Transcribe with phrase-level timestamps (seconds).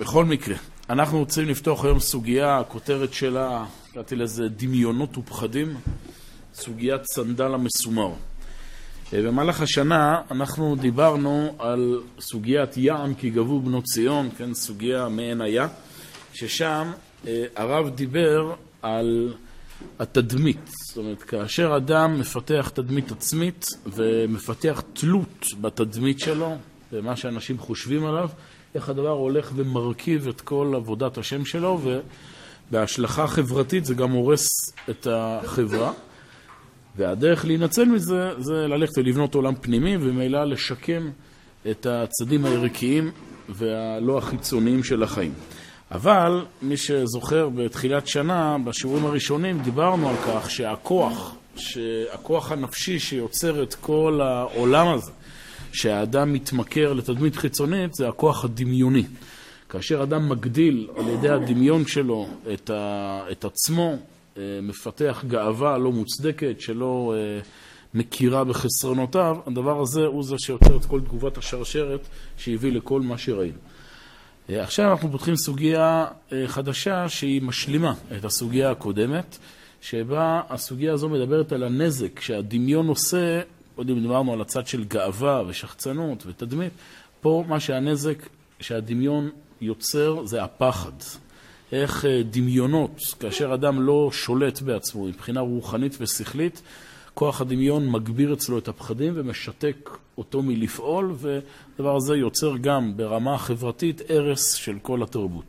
[0.00, 0.56] בכל מקרה,
[0.90, 5.74] אנחנו רוצים לפתוח היום סוגיה, הכותרת שלה, קראתי לזה דמיונות ופחדים,
[6.54, 8.12] סוגיית סנדל המסומר.
[9.12, 15.40] אה, במהלך השנה אנחנו דיברנו על סוגיית יען כי גבו בנות ציון, כן, סוגיה מעין
[15.40, 15.68] היה,
[16.32, 16.92] ששם
[17.26, 19.34] אה, הרב דיבר על
[19.98, 26.56] התדמית, זאת אומרת, כאשר אדם מפתח תדמית עצמית ומפתח תלות בתדמית שלו,
[26.92, 28.28] במה שאנשים חושבים עליו,
[28.74, 31.80] איך הדבר הולך ומרכיב את כל עבודת השם שלו,
[32.70, 34.46] ובהשלכה חברתית זה גם הורס
[34.90, 35.92] את החברה.
[36.96, 41.10] והדרך להינצל מזה זה ללכת ולבנות עולם פנימי, וממילא לשקם
[41.70, 43.10] את הצדים הערכיים
[43.48, 45.32] והלא החיצוניים של החיים.
[45.90, 53.74] אבל מי שזוכר בתחילת שנה, בשיעורים הראשונים, דיברנו על כך שהכוח, שהכוח הנפשי שיוצר את
[53.74, 55.12] כל העולם הזה,
[55.72, 59.04] שהאדם מתמכר לתדמית חיצונית, זה הכוח הדמיוני.
[59.68, 63.96] כאשר אדם מגדיל על ידי הדמיון שלו את, ה, את עצמו,
[64.36, 67.40] אה, מפתח גאווה לא מוצדקת, שלא אה,
[67.94, 72.00] מכירה בחסרונותיו, הדבר הזה הוא זה שיוצר את כל תגובת השרשרת
[72.36, 73.58] שהביא לכל מה שראינו.
[74.50, 76.06] אה, עכשיו אנחנו פותחים סוגיה
[76.46, 79.38] חדשה שהיא משלימה את הסוגיה הקודמת,
[79.80, 83.40] שבה הסוגיה הזו מדברת על הנזק שהדמיון עושה
[83.80, 86.72] קודם דיברנו על הצד של גאווה ושחצנות ותדמית.
[87.20, 88.28] פה מה שהנזק
[88.60, 90.92] שהדמיון יוצר זה הפחד.
[91.72, 96.62] איך אה, דמיונות, כאשר אדם לא שולט בעצמו מבחינה רוחנית ושכלית,
[97.14, 104.02] כוח הדמיון מגביר אצלו את הפחדים ומשתק אותו מלפעול, והדבר הזה יוצר גם ברמה החברתית
[104.08, 105.44] הרס של כל התרבות.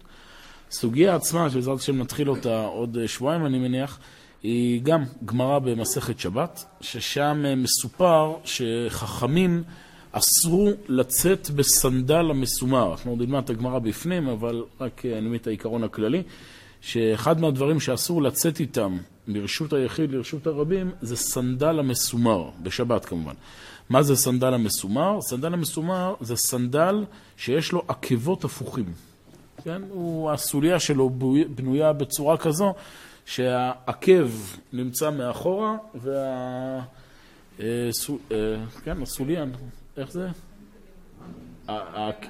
[0.69, 3.99] הסוגיה עצמה, שבעזרת השם נתחיל אותה עוד אה, שבועיים אני מניח,
[4.43, 9.63] היא גם גמרא במסכת שבת, ששם מסופר שחכמים
[10.11, 12.91] אסרו לצאת בסנדל המסומר.
[12.91, 16.23] אנחנו עוד נלמד את הגמרא בפנים, אבל רק אני מבין את העיקרון הכללי,
[16.81, 23.33] שאחד מהדברים שאסור לצאת איתם מרשות היחיד לרשות הרבים זה סנדל המסומר, בשבת כמובן.
[23.89, 25.21] מה זה סנדל המסומר?
[25.21, 27.05] סנדל המסומר זה סנדל
[27.37, 28.93] שיש לו עקבות הפוכים.
[29.63, 29.81] כן?
[29.89, 31.09] הוא, הסוליה שלו
[31.55, 32.73] בנויה בצורה כזו
[33.25, 34.29] שהעקב
[34.73, 36.79] נמצא מאחורה, וה...
[37.59, 37.89] אה,
[38.31, 39.53] אה, כן, הסוליין,
[39.97, 40.27] איך זה?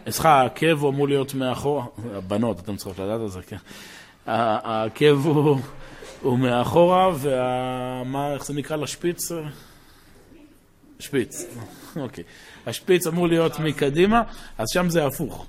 [0.09, 3.57] סליחה, העקב אמור להיות מאחורה, הבנות, אתם צריכות לדעת על זה, כן.
[4.25, 5.27] העקב
[6.21, 9.31] הוא מאחורה, ומה, איך זה נקרא לשפיץ?
[10.99, 11.45] שפיץ,
[11.95, 12.23] אוקיי.
[12.65, 14.21] השפיץ אמור להיות מקדימה,
[14.57, 15.45] אז שם זה הפוך.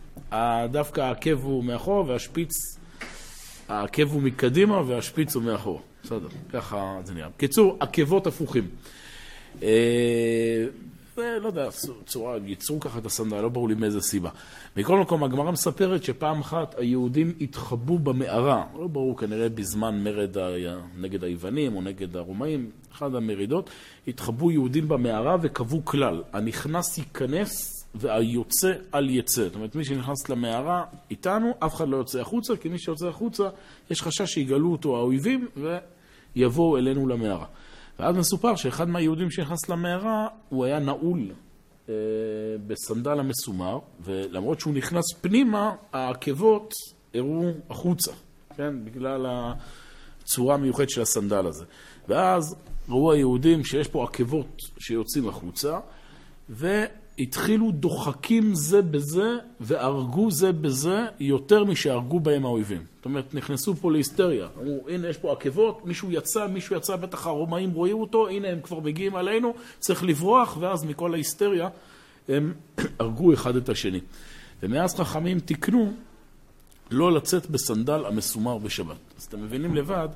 [0.71, 2.53] דווקא העקב הוא מאחורה והשפיץ
[3.73, 5.83] העקב הוא מקדימה והשפיץ הוא מאחור.
[6.05, 7.29] בסדר, ככה זה נראה.
[7.29, 8.69] בקיצור, עקבות הפוכים.
[9.63, 10.67] אה,
[11.19, 11.69] לא יודע,
[12.07, 14.31] צורה, ייצרו ככה את הסנדל, לא ברור לי מאיזה סיבה.
[14.77, 20.37] מכל מקום, הגמרא מספרת שפעם אחת היהודים התחבאו במערה, לא ברור, כנראה בזמן מרד
[21.01, 23.71] נגד היוונים או נגד הרומאים, אחת המרידות,
[24.09, 29.45] התחבאו יהודים במערה וקבעו כלל, הנכנס ייכנס והיוצא אל יצא.
[29.45, 33.49] זאת אומרת, מי שנכנס למערה איתנו, אף אחד לא יוצא החוצה, כי מי שיוצא החוצה,
[33.91, 35.49] יש חשש שיגלו אותו האויבים
[36.37, 37.47] ויבואו אלינו למערה.
[37.99, 41.33] ואז מסופר שאחד מהיהודים שנכנס למערה, הוא היה נעול
[41.89, 41.95] אה,
[42.67, 46.73] בסנדל המסומר, ולמרות שהוא נכנס פנימה, העקבות
[47.15, 48.13] הראו החוצה,
[48.57, 48.85] כן?
[48.85, 49.27] בגלל
[50.23, 51.65] הצורה המיוחדת של הסנדל הזה.
[52.09, 52.57] ואז
[52.89, 55.79] ראו היהודים שיש פה עקבות שיוצאים החוצה,
[56.51, 56.85] ו...
[57.19, 62.85] התחילו דוחקים זה בזה והרגו זה בזה יותר משהרגו בהם האויבים.
[62.97, 64.49] זאת אומרת, נכנסו פה להיסטריה.
[64.63, 68.61] אמרו, הנה יש פה עקבות, מישהו יצא, מישהו יצא, בטח הרומאים רואים אותו, הנה הם
[68.61, 71.69] כבר מגיעים עלינו, צריך לברוח, ואז מכל ההיסטריה
[72.29, 72.55] הם
[72.99, 74.01] הרגו אחד את השני.
[74.63, 75.93] ומאז חכמים תיקנו
[76.91, 78.97] לא לצאת בסנדל המסומר בשבת.
[79.19, 80.09] אז אתם מבינים לבד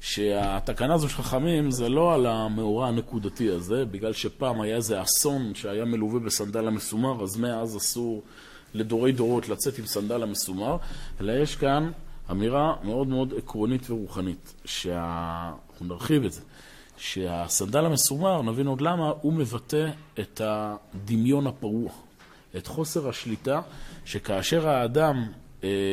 [0.00, 5.54] שהתקנה הזו של חכמים זה לא על המאורע הנקודתי הזה, בגלל שפעם היה איזה אסון
[5.54, 8.22] שהיה מלווה בסנדל המסומר, אז מאז אסור
[8.74, 10.76] לדורי דורות לצאת עם סנדל המסומר,
[11.20, 11.90] אלא יש כאן
[12.30, 16.40] אמירה מאוד מאוד עקרונית ורוחנית, שאנחנו נרחיב את זה,
[16.96, 19.90] שהסנדל המסומר, נבין עוד למה, הוא מבטא
[20.20, 21.90] את הדמיון הפרוע,
[22.56, 23.60] את חוסר השליטה,
[24.04, 25.26] שכאשר האדם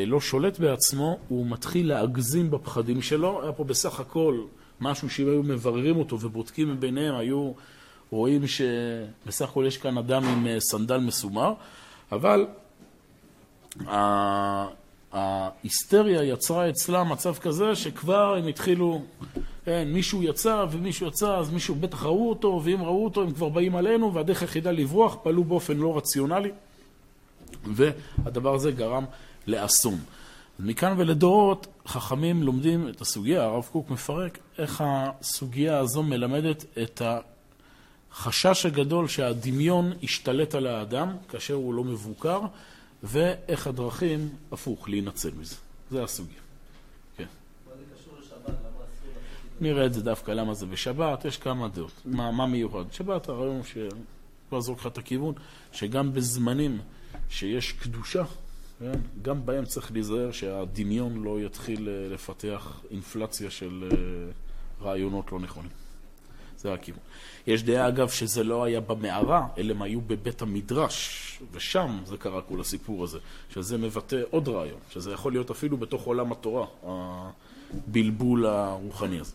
[0.05, 3.43] לא שולט בעצמו, הוא מתחיל להגזים בפחדים שלו.
[3.43, 4.41] היה פה בסך הכל
[4.81, 7.51] משהו שאם היו מבררים אותו ובודקים ביניהם, היו
[8.11, 11.53] רואים שבסך הכל יש כאן אדם עם אה, סנדל מסומר,
[12.11, 12.45] אבל
[15.11, 19.01] ההיסטריה יצרה אצלה מצב כזה שכבר הם התחילו,
[19.65, 23.49] כן, מישהו יצא ומישהו יצא, אז מישהו בטח ראו אותו, ואם ראו אותו הם כבר
[23.49, 26.51] באים עלינו, והדרך היחידה לברוח פעלו באופן לא רציונלי,
[27.65, 29.05] והדבר הזה גרם
[29.47, 29.99] לאסון.
[30.59, 37.01] מכאן ולדורות חכמים לומדים את הסוגיה, הרב קוק מפרק, איך הסוגיה הזו מלמדת את
[38.11, 42.41] החשש הגדול שהדמיון ישתלט על האדם כאשר הוא לא מבוקר,
[43.03, 45.55] ואיך הדרכים, הפוך, להינצל מזה.
[45.91, 46.39] זה הסוגיה.
[47.17, 47.25] כן.
[49.61, 52.01] נראה את זה דווקא, למה זה בשבת, יש כמה דעות.
[52.05, 52.83] מה, מה מיוחד?
[52.91, 53.77] שבת הרעיון ש...
[54.49, 55.33] כבר זורק לך את הכיוון,
[55.71, 56.79] שגם בזמנים
[57.29, 58.23] שיש קדושה?
[59.21, 63.97] גם בהם צריך להיזהר שהדמיון לא יתחיל אה, לפתח אינפלציה של אה,
[64.85, 65.69] רעיונות לא נכונים.
[66.57, 67.01] זה הכיוון.
[67.47, 72.41] יש דעה, אגב, שזה לא היה במערה, אלא הם היו בבית המדרש, ושם זה קרה
[72.41, 73.19] כל הסיפור הזה,
[73.49, 76.65] שזה מבטא עוד רעיון, שזה יכול להיות אפילו בתוך עולם התורה,
[77.87, 79.33] הבלבול הרוחני הזה.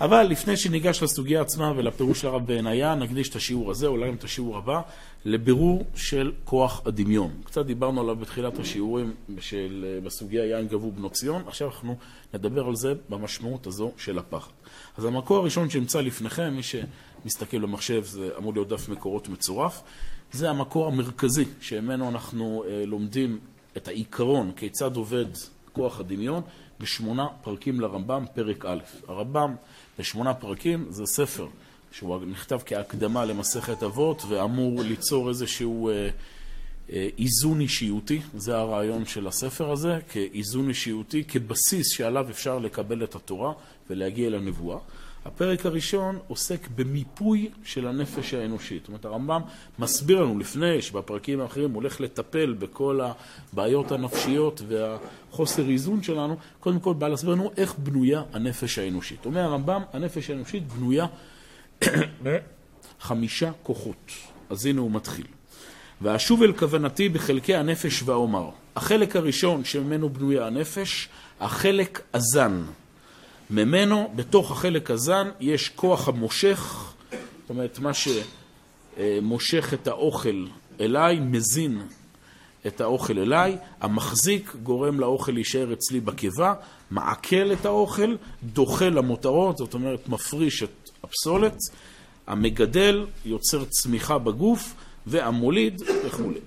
[0.00, 4.14] אבל לפני שניגש לסוגיה עצמה ולפירוש של הרב בעינייה, נקדיש את השיעור הזה, אולי גם
[4.14, 4.80] את השיעור הבא,
[5.24, 7.30] לבירור של כוח הדמיון.
[7.44, 11.96] קצת דיברנו עליו בתחילת השיעורים של, בסוגיה יין גבו בנות ציון, עכשיו אנחנו
[12.34, 14.50] נדבר על זה במשמעות הזו של הפחד.
[14.98, 19.82] אז המקור הראשון שנמצא לפניכם, מי שמסתכל במחשב, זה אמור להיות דף מקורות מצורף,
[20.32, 23.38] זה המקור המרכזי שממנו אנחנו אה, לומדים
[23.76, 25.26] את העיקרון, כיצד עובד
[25.72, 26.42] כוח הדמיון,
[26.80, 28.78] בשמונה פרקים לרמב"ם, פרק א'.
[29.08, 29.54] הרמב"ם
[29.98, 31.46] בשמונה פרקים זה ספר
[31.92, 36.08] שהוא נכתב כהקדמה למסכת אבות ואמור ליצור איזשהו אה,
[36.92, 43.14] אה, איזון אישיותי, זה הרעיון של הספר הזה, כאיזון אישיותי, כבסיס שעליו אפשר לקבל את
[43.14, 43.52] התורה
[43.90, 44.78] ולהגיע לנבואה.
[45.24, 48.82] הפרק הראשון עוסק במיפוי של הנפש האנושית.
[48.82, 49.42] זאת אומרת, הרמב"ם
[49.78, 53.00] מסביר לנו לפני שבפרקים האחרים הולך לטפל בכל
[53.52, 59.26] הבעיות הנפשיות והחוסר איזון שלנו, קודם כל בא להסביר לנו איך בנויה הנפש האנושית.
[59.26, 61.06] אומר הרמב"ם, הנפש האנושית בנויה
[62.22, 64.12] בחמישה כוחות.
[64.50, 65.26] אז הנה הוא מתחיל.
[66.02, 68.50] ואשוב אל כוונתי בחלקי הנפש ואומר.
[68.76, 71.08] החלק הראשון שממנו בנויה הנפש,
[71.40, 72.62] החלק הזן.
[73.50, 80.46] ממנו, בתוך החלק הזן, יש כוח המושך, זאת אומרת, מה שמושך את האוכל
[80.80, 81.82] אליי, מזין
[82.66, 86.54] את האוכל אליי, המחזיק גורם לאוכל להישאר אצלי בקיבה,
[86.90, 91.56] מעכל את האוכל, דוחה למותרות, זאת אומרת, מפריש את הפסולת,
[92.26, 94.74] המגדל יוצר צמיחה בגוף,
[95.06, 96.40] והמוליד וכולי.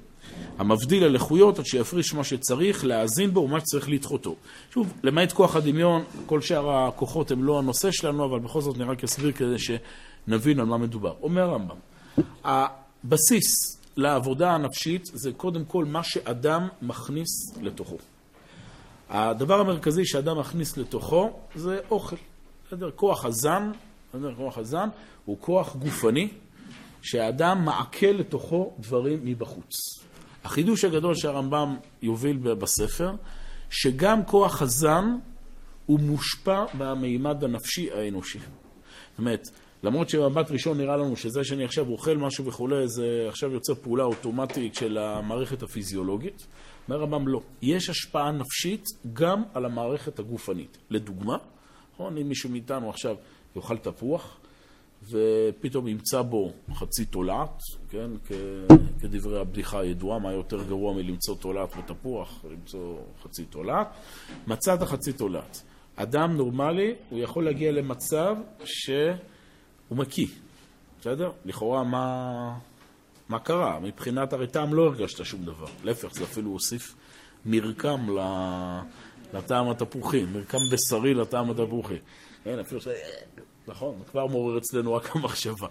[0.62, 4.36] המבדיל הלכויות עד שיפריש מה שצריך, להאזין בו ומה שצריך לדחותו.
[4.74, 8.84] שוב, למעט כוח הדמיון, כל שאר הכוחות הם לא הנושא שלנו, אבל בכל זאת אני
[8.84, 11.14] רק אסביר כדי שנבין על מה מדובר.
[11.22, 11.76] אומר הרמב"ם,
[12.44, 17.98] הבסיס לעבודה הנפשית זה קודם כל מה שאדם מכניס לתוכו.
[19.10, 22.16] הדבר המרכזי שאדם מכניס לתוכו זה אוכל.
[22.68, 22.92] בסדר?
[22.96, 23.72] כוח הזן,
[24.10, 24.34] בסדר?
[24.36, 24.90] כוח הזן
[25.26, 26.28] הוא כוח גופני
[27.02, 30.02] שהאדם מעכל לתוכו דברים מבחוץ.
[30.44, 33.12] החידוש הגדול שהרמב"ם יוביל בספר,
[33.70, 35.06] שגם כוח הזן
[35.86, 38.40] הוא מושפע מהמימד הנפשי האנושי.
[38.40, 39.48] זאת אומרת,
[39.84, 44.04] למרות שבמבט ראשון נראה לנו שזה שאני עכשיו אוכל משהו וכולי, זה עכשיו יוצר פעולה
[44.04, 46.48] אוטומטית של המערכת הפיזיולוגית,
[46.88, 47.42] אומר הרמב"ם לא.
[47.62, 50.78] יש השפעה נפשית גם על המערכת הגופנית.
[50.90, 51.38] לדוגמה,
[51.94, 53.16] נכון, אם מישהו מאיתנו עכשיו
[53.56, 54.38] יאכל תפוח,
[55.10, 58.12] ופתאום ימצא בו חצי תולעת, כן,
[59.02, 63.88] כדברי הבדיחה הידועה, מה יותר גרוע מלמצוא תולעת בתפוח, למצוא חצי תולעת,
[64.48, 65.62] מצא את החצי תולעת.
[65.96, 69.16] אדם נורמלי, הוא יכול להגיע למצב שהוא
[69.98, 70.28] מקיא,
[71.00, 71.32] בסדר?
[71.46, 72.58] לכאורה מה,
[73.30, 73.80] מה קרה?
[73.80, 76.96] מבחינת הרי טעם לא הרגשת שום דבר, להפך, זה אפילו הוסיף
[77.46, 78.08] מרקם
[79.34, 81.98] לטעם התפוחי, מרקם בשרי לטעם התפוחי.
[82.44, 82.88] כן, אפילו ש...
[83.72, 83.96] נכון?
[84.12, 85.68] כבר מעורר אצלנו רק המחשבה.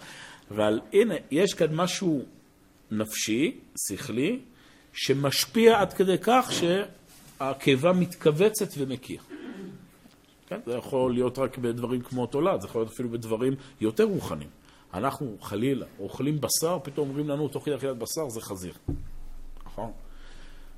[0.50, 2.23] אבל הנה, יש כאן משהו
[2.90, 4.40] נפשי, שכלי,
[4.92, 9.23] שמשפיע עד כדי כך שהקיבה מתכווצת ומקיאה.
[10.47, 10.61] כן?
[10.66, 14.50] זה יכול להיות רק בדברים כמו תולד, זה יכול להיות אפילו בדברים יותר רוחניים.
[14.95, 18.75] אנחנו חלילה אוכלים בשר, פתאום אומרים לנו תוך כדי אכילת בשר זה חזיר.
[19.66, 19.92] נכון?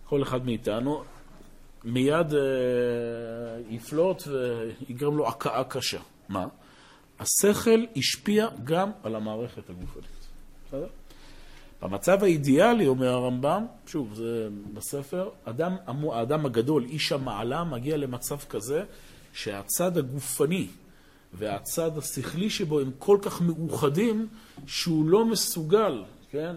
[0.04, 1.04] כל אחד מאיתנו
[1.84, 2.40] מיד אה,
[3.70, 5.98] יפלוט ויגרם לו הכאה קשה.
[6.28, 6.46] מה?
[7.20, 10.26] השכל השפיע גם על המערכת הגופנית.
[10.68, 10.86] בסדר?
[11.82, 15.76] במצב האידיאלי, אומר הרמב"ם, שוב, זה בספר, אדם,
[16.12, 18.84] האדם הגדול, איש המעלה, מגיע למצב כזה
[19.32, 20.66] שהצד הגופני
[21.32, 24.28] והצד השכלי שבו הם כל כך מאוחדים,
[24.66, 26.54] שהוא לא מסוגל, כן?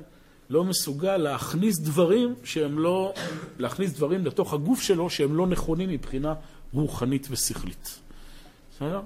[0.49, 3.13] לא מסוגל להכניס דברים שהם לא,
[3.59, 6.33] להכניס דברים לתוך הגוף שלו שהם לא נכונים מבחינה
[6.73, 7.99] רוחנית ושכלית.
[8.71, 9.01] בסדר?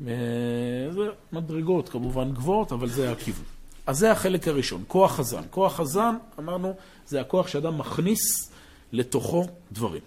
[0.00, 3.44] זה מדרגות כמובן גבוהות, אבל זה הכיוון.
[3.86, 5.42] אז זה החלק הראשון, כוח הזן.
[5.50, 6.74] כוח הזן, אמרנו,
[7.06, 8.52] זה הכוח שאדם מכניס
[8.92, 10.02] לתוכו דברים.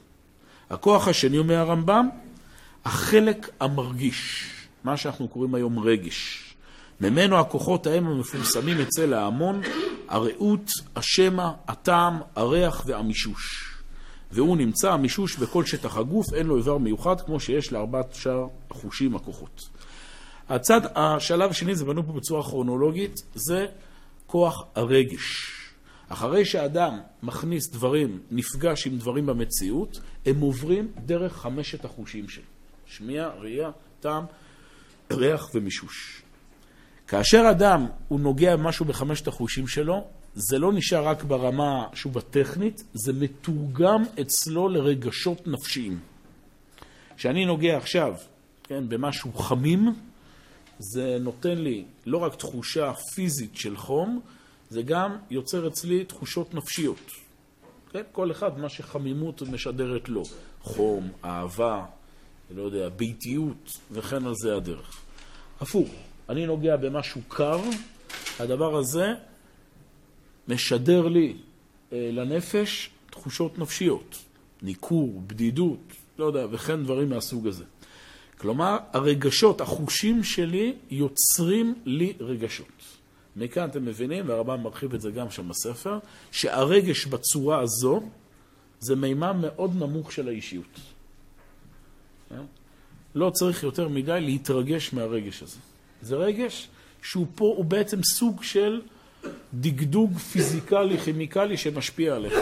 [0.69, 2.09] הכוח השני, אומר הרמב"ם,
[2.85, 4.51] החלק המרגיש,
[4.83, 6.41] מה שאנחנו קוראים היום רגש.
[7.01, 9.61] ממנו הכוחות ההם המפורסמים אצל ההמון,
[10.07, 13.71] הרעות, השמע, הטעם, הריח והמישוש.
[14.31, 19.15] והוא נמצא, המישוש, בכל שטח הגוף, אין לו איבר מיוחד, כמו שיש לארבעת שאר החושים,
[19.15, 19.69] הכוחות.
[20.49, 23.65] הצד, השלב השני, זה בנו פה בצורה כרונולוגית, זה
[24.27, 25.51] כוח הרגש.
[26.09, 32.43] אחרי שאדם מכניס דברים, נפגש עם דברים במציאות, הם עוברים דרך חמשת החושים שלו.
[32.85, 34.25] שמיעה, ראייה, טעם,
[35.11, 36.21] ריח ומישוש.
[37.07, 42.83] כאשר אדם הוא נוגע במשהו בחמשת החושים שלו, זה לא נשאר רק ברמה שהוא בטכנית,
[42.93, 45.99] זה מתורגם אצלו לרגשות נפשיים.
[47.17, 48.13] כשאני נוגע עכשיו,
[48.63, 49.93] כן, במשהו חמים,
[50.79, 54.21] זה נותן לי לא רק תחושה פיזית של חום,
[54.69, 57.11] זה גם יוצר אצלי תחושות נפשיות.
[57.91, 58.03] כן?
[58.11, 60.23] כל אחד מה שחמימות משדרת לו.
[60.61, 61.85] חום, אהבה,
[62.55, 65.01] לא יודע, ביתיות, וכן על זה הדרך.
[65.61, 65.89] הפוך,
[66.29, 67.59] אני נוגע במשהו קר,
[68.39, 69.05] הדבר הזה
[70.47, 71.37] משדר לי
[71.93, 74.17] אה, לנפש תחושות נפשיות,
[74.61, 77.63] ניכור, בדידות, לא יודע, וכן דברים מהסוג הזה.
[78.37, 82.67] כלומר, הרגשות, החושים שלי יוצרים לי רגשות.
[83.35, 85.99] מכאן אתם מבינים, והרמב"ם מרחיב את זה גם שם בספר,
[86.31, 88.01] שהרגש בצורה הזו
[88.79, 90.79] זה מימד מאוד נמוך של האישיות.
[92.31, 92.37] אה?
[93.15, 95.57] לא צריך יותר מדי להתרגש מהרגש הזה.
[96.01, 96.67] זה רגש
[97.01, 98.81] שהוא פה, הוא בעצם סוג של
[99.53, 102.33] דגדוג פיזיקלי, כימיקלי, שמשפיע עליך.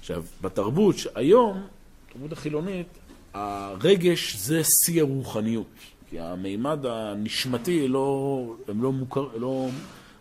[0.00, 1.66] עכשיו, בתרבות היום,
[2.08, 2.86] בתרבות החילונית,
[3.34, 5.66] הרגש זה שיא הרוחניות.
[6.10, 9.68] כי המימד הנשמתי, לא, הם לא, מוכר, לא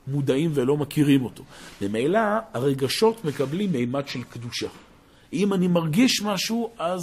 [0.07, 1.43] מודעים ולא מכירים אותו.
[1.81, 2.19] ממילא
[2.53, 4.67] הרגשות מקבלים מימד של קדושה.
[5.33, 7.01] אם אני מרגיש משהו, אז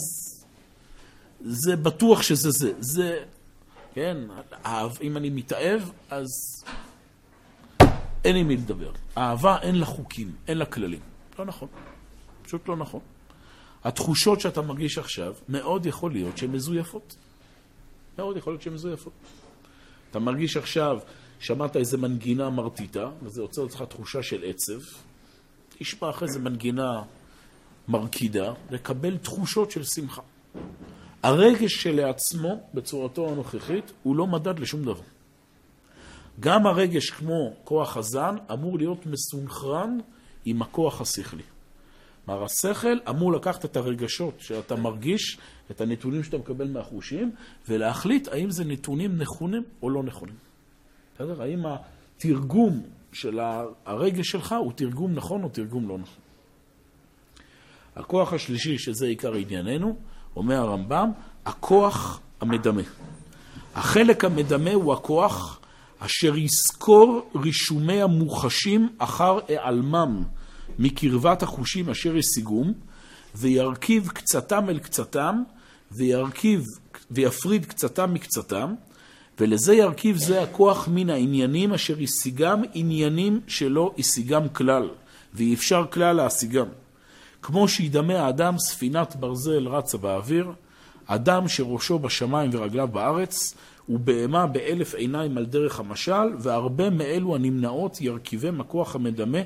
[1.40, 2.72] זה בטוח שזה זה.
[2.78, 3.24] זה,
[3.94, 4.16] כן,
[5.02, 6.28] אם אני מתאהב, אז
[8.24, 8.92] אין עם מי לדבר.
[9.18, 11.00] אהבה אין לה חוקים, אין לה כללים.
[11.38, 11.68] לא נכון.
[12.42, 13.00] פשוט לא נכון.
[13.88, 17.16] התחושות שאתה מרגיש עכשיו, מאוד יכול להיות שהן מזויפות.
[18.18, 19.12] מאוד יכול להיות שהן מזויפות.
[20.10, 20.98] אתה מרגיש עכשיו,
[21.40, 24.80] שמעת איזה מנגינה מרטיטה, וזה יוצר לך תחושה של עצב.
[25.78, 27.02] תשמע אחרי זה מנגינה
[27.88, 30.22] מרקידה, לקבל תחושות של שמחה.
[31.22, 35.02] הרגש שלעצמו, בצורתו הנוכחית, הוא לא מדד לשום דבר.
[36.40, 39.98] גם הרגש כמו כוח הזן אמור להיות מסונכרן
[40.44, 41.42] עם הכוח השכלי.
[42.28, 45.38] כלומר, השכל אמור לקחת את הרגשות שאתה מרגיש,
[45.70, 47.30] את הנתונים שאתה מקבל מהחושים,
[47.68, 50.34] ולהחליט האם זה נתונים נכונים או לא נכונים.
[51.14, 51.42] בסדר?
[51.42, 52.82] האם התרגום
[53.12, 53.40] של
[53.86, 56.20] הרגש שלך הוא תרגום נכון או תרגום לא נכון.
[57.96, 59.96] הכוח השלישי, שזה עיקר ענייננו,
[60.36, 61.10] אומר הרמב"ם,
[61.46, 62.82] הכוח המדמה.
[63.74, 65.60] החלק המדמה הוא הכוח
[65.98, 70.22] אשר יזכור רישומי המוחשים אחר העלמם
[70.78, 72.72] מקרבת החושים אשר השיגום,
[73.34, 75.42] וירכיב קצתם אל קצתם,
[75.92, 76.64] וירכיב
[77.10, 78.74] ויפריד קצתם מקצתם,
[79.40, 84.88] ולזה ירכיב זה הכוח מן העניינים אשר השיגם עניינים שלא השיגם כלל,
[85.34, 86.66] ואי אפשר כלל להשיגם.
[87.42, 90.52] כמו שידמה האדם ספינת ברזל רצה באוויר,
[91.06, 93.54] אדם שראשו בשמיים ורגליו בארץ,
[93.88, 99.38] ובהמה באלף עיניים על דרך המשל, והרבה מאלו הנמנעות ירכיבם הכוח המדמה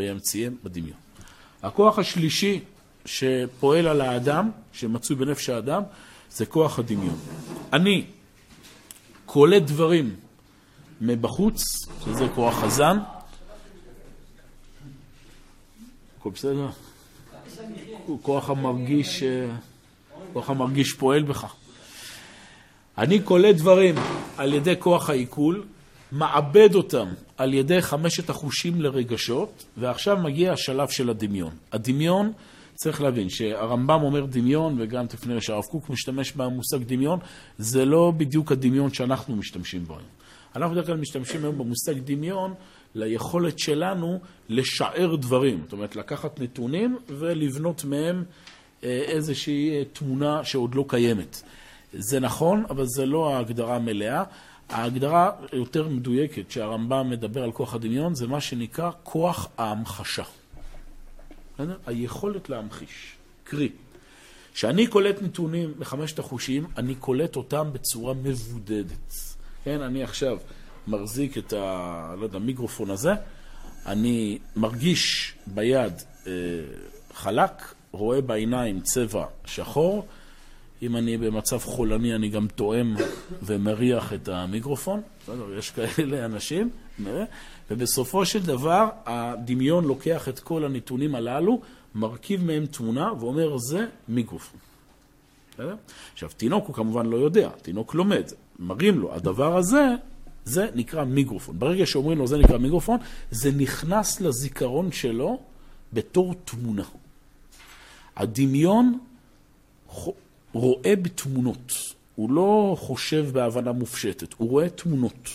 [0.00, 0.96] וימציאם בדמיון.
[1.62, 2.60] הכוח השלישי
[3.04, 5.82] שפועל על האדם, שמצוי בנפש האדם,
[6.30, 7.18] זה כוח הדמיון.
[7.72, 8.04] אני
[9.26, 10.16] קולט דברים
[11.00, 11.62] מבחוץ,
[12.04, 12.98] שזה כוח הזן.
[16.18, 16.68] הכל בסדר?
[18.22, 19.22] כוח המרגיש,
[20.32, 21.54] כוח המרגיש פועל בך.
[22.98, 23.94] אני קולט דברים
[24.36, 25.64] על ידי כוח העיכול,
[26.12, 31.52] מעבד אותם על ידי חמשת החושים לרגשות, ועכשיו מגיע השלב של הדמיון.
[31.72, 32.32] הדמיון,
[32.74, 37.18] צריך להבין שהרמב"ם אומר דמיון, וגם תפנה שהרב קוק משתמש במושג דמיון,
[37.58, 40.08] זה לא בדיוק הדמיון שאנחנו משתמשים בו היום.
[40.56, 42.54] אנחנו בדרך כלל משתמשים היום במושג דמיון
[42.94, 45.60] ליכולת שלנו לשער דברים.
[45.64, 48.24] זאת אומרת, לקחת נתונים ולבנות מהם
[48.84, 51.42] אה, איזושהי תמונה שעוד לא קיימת.
[51.92, 54.24] זה נכון, אבל זה לא ההגדרה המלאה.
[54.70, 60.22] ההגדרה יותר מדויקת שהרמב"ם מדבר על כוח הדמיון זה מה שנקרא כוח ההמחשה.
[61.86, 63.16] היכולת להמחיש.
[63.44, 63.68] קרי,
[64.54, 69.12] כשאני קולט נתונים מחמשת החושים, אני קולט אותם בצורה מבודדת.
[69.64, 70.38] כן, אני עכשיו
[70.86, 72.14] מחזיק את ה...
[72.18, 73.12] לא יודע, המיקרופון הזה,
[73.86, 75.92] אני מרגיש ביד
[76.26, 76.32] אה,
[77.14, 80.06] חלק, רואה בעיניים צבע שחור,
[80.82, 82.94] אם אני במצב חולני אני גם תואם
[83.42, 86.70] ומריח את המיקרופון, בסדר, יש כאלה אנשים,
[87.70, 91.60] ובסופו של דבר הדמיון לוקח את כל הנתונים הללו,
[91.94, 94.60] מרכיב מהם תמונה ואומר זה מיקרופון.
[95.54, 95.74] בסדר?
[96.12, 98.24] עכשיו, תינוק הוא כמובן לא יודע, תינוק לומד,
[98.58, 99.86] מראים לו, הדבר הזה,
[100.44, 101.58] זה נקרא מיקרופון.
[101.58, 102.98] ברגע שאומרים לו זה נקרא מיקרופון,
[103.30, 105.40] זה נכנס לזיכרון שלו
[105.92, 106.84] בתור תמונה.
[108.16, 108.98] הדמיון
[110.52, 111.72] רואה בתמונות,
[112.14, 115.28] הוא לא חושב בהבנה מופשטת, הוא רואה תמונות.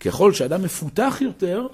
[0.00, 1.66] ככל שאדם מפותח יותר,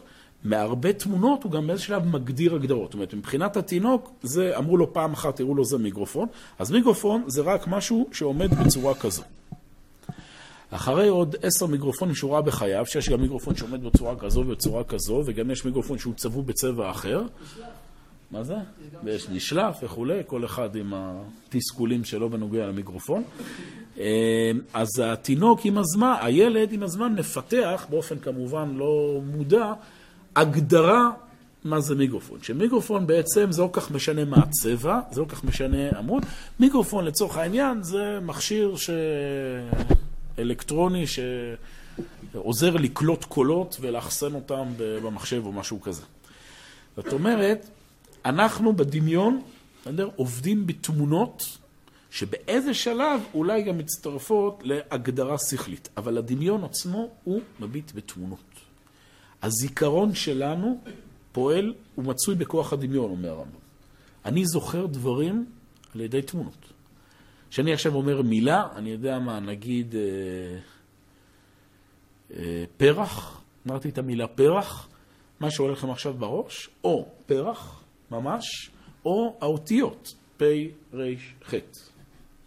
[0.45, 2.87] מהרבה תמונות הוא גם באיזה שלב מגדיר הגדרות.
[2.87, 6.28] זאת אומרת, מבחינת התינוק, זה, אמרו לו פעם אחת, תראו לו זה מיקרופון,
[6.59, 9.23] אז מיקרופון זה רק משהו שעומד בצורה כזו.
[10.71, 15.23] אחרי עוד עשר מיקרופונים שהוא ראה בחייו, שיש גם מיקרופון שעומד בצורה כזו ובצורה כזו,
[15.26, 17.23] וגם יש מיקרופון שהוא צבוע בצבע אחר.
[18.30, 18.56] מה זה?
[19.04, 23.23] ויש נשלף וכולי, כל אחד עם התסכולים שלו בנוגע למיקרופון.
[23.99, 29.73] אה, אז התינוק עם הזמן, הילד עם הזמן מפתח, באופן כמובן לא מודע,
[30.37, 31.11] הגדרה
[31.64, 32.38] מה זה מיקרופון.
[32.42, 36.26] שמיקרופון בעצם זה לא כך משנה מה הצבע, זה לא כך משנה עמוד.
[36.61, 38.90] מיקרופון לצורך העניין זה מכשיר ש...
[40.38, 46.02] אלקטרוני שעוזר לקלוט קולות ולאחסן אותם במחשב או משהו כזה.
[46.97, 47.68] זאת אומרת,
[48.25, 49.43] אנחנו בדמיון,
[49.81, 51.59] בסדר, עובדים בתמונות
[52.11, 58.41] שבאיזה שלב אולי גם מצטרפות להגדרה שכלית, אבל הדמיון עצמו הוא מביט בתמונות.
[59.43, 60.81] הזיכרון שלנו
[61.33, 63.59] פועל ומצוי בכוח הדמיון, אומר הרמב"ם.
[64.25, 65.47] אני זוכר דברים
[65.95, 66.73] על ידי תמונות.
[67.51, 70.01] כשאני עכשיו אומר מילה, אני יודע מה, נגיד אה,
[72.37, 74.89] אה, פרח, אמרתי את המילה פרח,
[75.41, 77.77] מה שעולה לכם עכשיו בראש, או פרח,
[78.11, 78.71] ממש,
[79.05, 80.43] או האותיות, פ'
[80.95, 81.55] ר' ח',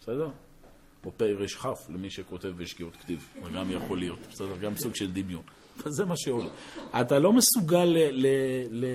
[0.00, 0.28] בסדר?
[1.06, 4.56] או פ' ר' כ', למי שכותב בשגיאות כתיב, זה גם יכול להיות, בסדר?
[4.56, 5.42] גם סוג של דמיון.
[5.86, 6.50] זה מה שעולה.
[7.00, 8.26] אתה לא מסוגל ל, ל,
[8.70, 8.86] ל,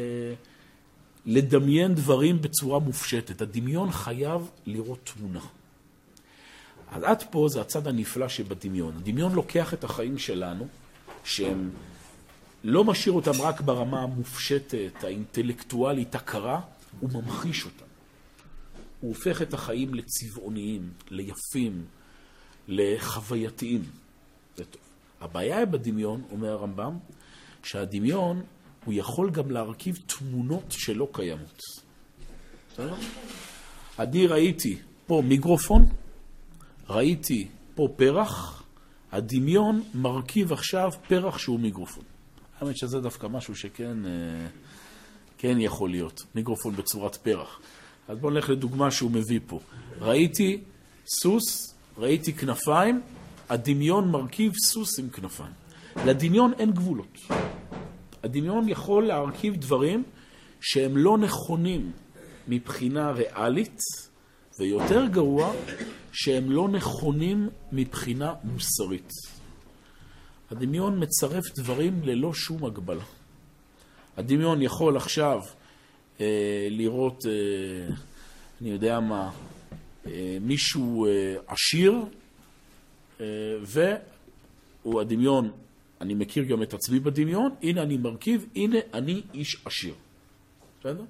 [1.26, 3.42] לדמיין דברים בצורה מופשטת.
[3.42, 5.40] הדמיון חייב לראות תמונה.
[6.92, 8.94] אז עד פה זה הצד הנפלא שבדמיון.
[8.98, 10.68] הדמיון לוקח את החיים שלנו,
[11.24, 11.70] שהם
[12.64, 16.62] לא משאיר אותם רק ברמה המופשטת, האינטלקטואלית, הקרה,
[17.00, 17.86] הוא ממחיש אותם.
[19.02, 21.86] הוא הופך את החיים לצבעוניים, ליפים,
[22.68, 23.84] לחווייתיים.
[24.56, 24.82] זה טוב.
[25.22, 26.98] הבעיה בדמיון, אומר הרמב"ם,
[27.64, 28.44] שהדמיון
[28.86, 31.62] הוא יכול גם להרכיב תמונות שלא קיימות.
[34.00, 35.86] אני ראיתי פה מיקרופון,
[36.90, 38.64] ראיתי פה פרח,
[39.12, 42.04] הדמיון מרכיב עכשיו פרח שהוא מיקרופון.
[42.60, 44.12] האמת שזה דווקא משהו שכן אה,
[45.38, 47.60] כן יכול להיות, מיקרופון בצורת פרח.
[48.08, 49.60] אז בואו נלך לדוגמה שהוא מביא פה.
[50.00, 50.62] ראיתי
[51.22, 53.02] סוס, ראיתי כנפיים,
[53.50, 55.52] הדמיון מרכיב סוס עם כנפיים.
[56.06, 57.18] לדמיון אין גבולות.
[58.24, 60.04] הדמיון יכול להרכיב דברים
[60.62, 61.92] שהם לא נכונים
[62.48, 63.80] מבחינה ריאלית,
[64.60, 65.54] ויותר גרוע,
[66.12, 69.12] שהם לא נכונים מבחינה מוסרית.
[70.52, 73.04] הדמיון מצרף דברים ללא שום הגבלה.
[74.18, 75.42] הדמיון יכול עכשיו
[76.22, 77.96] אה, לראות, אה,
[78.62, 79.32] אני יודע מה,
[80.08, 81.94] אה, מישהו אה, עשיר,
[83.22, 83.26] אה,
[83.62, 85.52] והוא הדמיון,
[86.02, 89.94] אני מכיר גם את עצמי בדמיון, הנה אני מרכיב, הנה אני איש עשיר.
[90.80, 91.04] בסדר?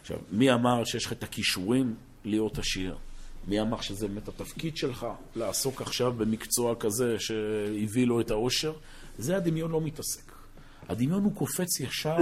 [0.00, 2.96] עכשיו, מי אמר שיש לך את הכישורים להיות עשיר?
[3.48, 8.72] מי אמר שזה באמת התפקיד שלך, לעסוק עכשיו במקצוע כזה שהביא לו את העושר?
[9.18, 10.32] זה הדמיון לא מתעסק.
[10.88, 12.16] הדמיון הוא קופץ ישר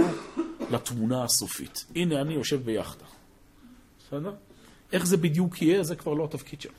[0.71, 1.85] לתמונה הסופית.
[1.95, 3.05] הנה אני יושב ביאכטה.
[3.99, 4.33] בסדר?
[4.93, 6.73] איך זה בדיוק יהיה, זה כבר לא התפקיד שלו.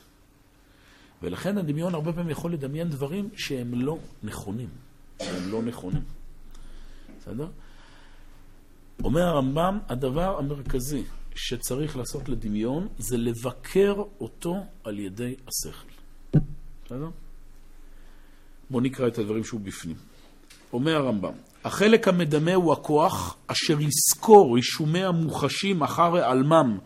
[1.21, 4.69] ולכן הדמיון הרבה פעמים יכול לדמיין דברים שהם לא נכונים.
[5.19, 6.03] הם לא נכונים.
[7.19, 7.47] בסדר?
[9.03, 11.03] אומר הרמב"ם, הדבר המרכזי
[11.35, 15.87] שצריך לעשות לדמיון זה לבקר אותו על ידי השכל.
[16.85, 17.09] בסדר?
[18.69, 19.95] בואו נקרא את הדברים שהוא בפנים.
[20.73, 26.77] אומר הרמב"ם, החלק המדמה הוא הכוח אשר יזכור רישומי המוחשים אחר העלמם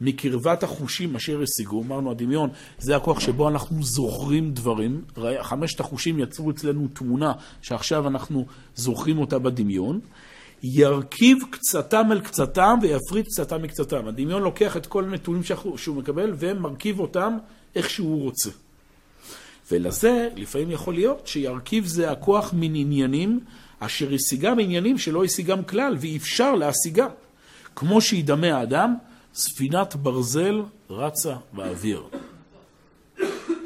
[0.00, 1.82] מקרבת החושים אשר השיגו.
[1.82, 5.04] אמרנו, הדמיון זה הכוח שבו אנחנו זוכרים דברים.
[5.42, 10.00] חמשת החושים יצרו אצלנו תמונה שעכשיו אנחנו זוכרים אותה בדמיון.
[10.66, 14.08] ירכיב קצתם אל קצתם ויפריד קצתם מקצתם.
[14.08, 15.42] הדמיון לוקח את כל הנתונים
[15.76, 17.38] שהוא מקבל ומרכיב אותם
[17.74, 18.50] איך שהוא רוצה.
[19.70, 23.40] ולזה לפעמים יכול להיות שירכיב זה הכוח מן עניינים
[23.78, 27.08] אשר השיגם עניינים שלא השיגם כלל ואי אפשר להשיגם.
[27.76, 28.94] כמו שידמה האדם
[29.34, 32.02] ספינת ברזל רצה באוויר.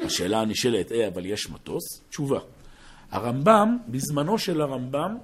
[0.05, 2.01] השאלה הנשאלת, אה, אבל יש מטוס?
[2.09, 2.39] תשובה.
[3.11, 5.17] הרמב"ם, בזמנו של הרמב"ם,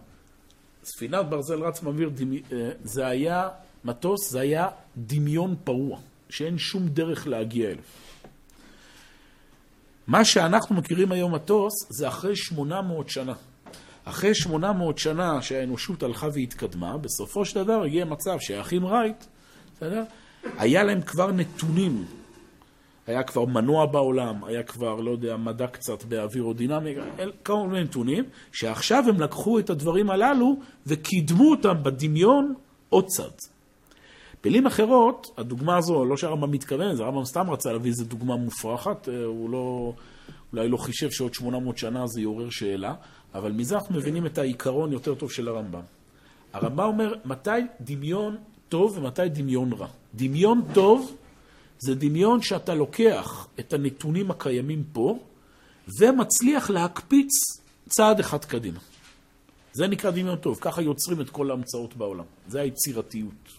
[0.86, 2.12] ספינת ברזל רץ באוויר,
[2.52, 3.50] אה, זה היה
[3.86, 4.68] מטוס, זה היה
[4.98, 7.84] דמיון פרוע, שאין שום דרך להגיע אליו.
[10.08, 13.34] מה שאנחנו מכירים היום מטוס, זה אחרי 800 שנה.
[14.06, 19.26] אחרי 800 שנה שהאנושות הלכה והתקדמה, בסופו של דבר הגיע מצב שהאחים רייט,
[19.76, 20.04] בסדר?
[20.58, 22.06] היה להם כבר נתונים.
[23.08, 27.02] היה כבר מנוע בעולם, היה כבר, לא יודע, מדע קצת באווירודינמיקה,
[27.44, 30.56] כל מיני נתונים, שעכשיו הם לקחו את הדברים הללו
[30.88, 32.54] וקידמו אותם בדמיון
[32.90, 33.30] עוד צד.
[34.44, 39.10] במילים אחרות, הדוגמה הזו, לא שהרמב"ם מתכוון, זה הרמב"ם סתם רצה להביא איזו דוגמה מופרכת,
[39.10, 39.94] אה, הוא לא,
[40.54, 42.94] אולי לא חישב שעוד 800 שנה זה יעורר שאלה,
[43.34, 45.82] אבל מזה אנחנו מבינים את העיקרון יותר טוב של הרמב"ם.
[46.54, 47.50] הרמב"ם אומר, מתי
[47.82, 48.38] דמיון
[48.70, 49.88] טוב ומתי דמיון רע.
[50.16, 51.16] דמיון טוב
[51.80, 55.20] זה דמיון שאתה לוקח את הנתונים הקיימים פה
[56.00, 57.32] ומצליח להקפיץ
[57.90, 58.80] צעד אחד קדימה.
[59.74, 62.24] זה נקרא דמיון טוב, ככה יוצרים את כל ההמצאות בעולם.
[62.48, 63.50] זה היצירתיות.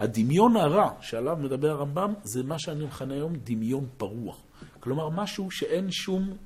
[0.00, 4.34] הדמיון הרע שעליו מדבר הרמב"ם זה מה שאני מכנה היום דמיון פרוע.
[4.80, 6.36] כלומר, משהו שאין שום,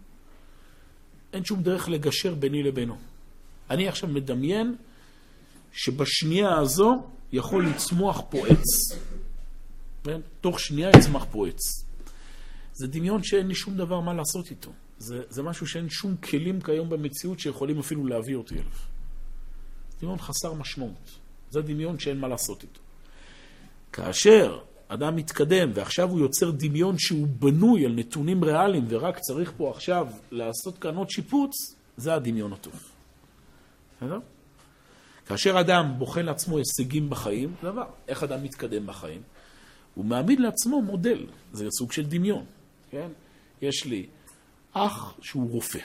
[1.32, 2.96] אין שום דרך לגשר ביני לבינו.
[3.70, 4.76] אני עכשיו מדמיין
[5.72, 8.98] שבשנייה הזו יכול לצמוח פה עץ.
[10.04, 10.20] כן?
[10.40, 11.84] תוך שנייה יצמח פה עץ.
[12.74, 14.70] זה דמיון שאין לי שום דבר מה לעשות איתו.
[14.98, 18.72] זה, זה משהו שאין שום כלים כיום במציאות שיכולים אפילו להביא אותי אליו.
[20.00, 21.18] דמיון חסר משמעות.
[21.50, 22.80] זה דמיון שאין מה לעשות איתו.
[23.92, 29.70] כאשר אדם מתקדם ועכשיו הוא יוצר דמיון שהוא בנוי על נתונים ריאליים ורק צריך פה
[29.70, 31.52] עכשיו לעשות כאן עוד שיפוץ,
[31.96, 32.74] זה הדמיון הטוב.
[33.96, 34.18] בסדר?
[35.26, 39.22] כאשר אדם בוחן לעצמו הישגים בחיים, זה דבר, איך אדם מתקדם בחיים?
[39.94, 42.44] הוא מעמיד לעצמו מודל, זה סוג של דמיון,
[42.90, 43.08] כן?
[43.62, 44.06] יש לי
[44.72, 45.80] אח שהוא רופא,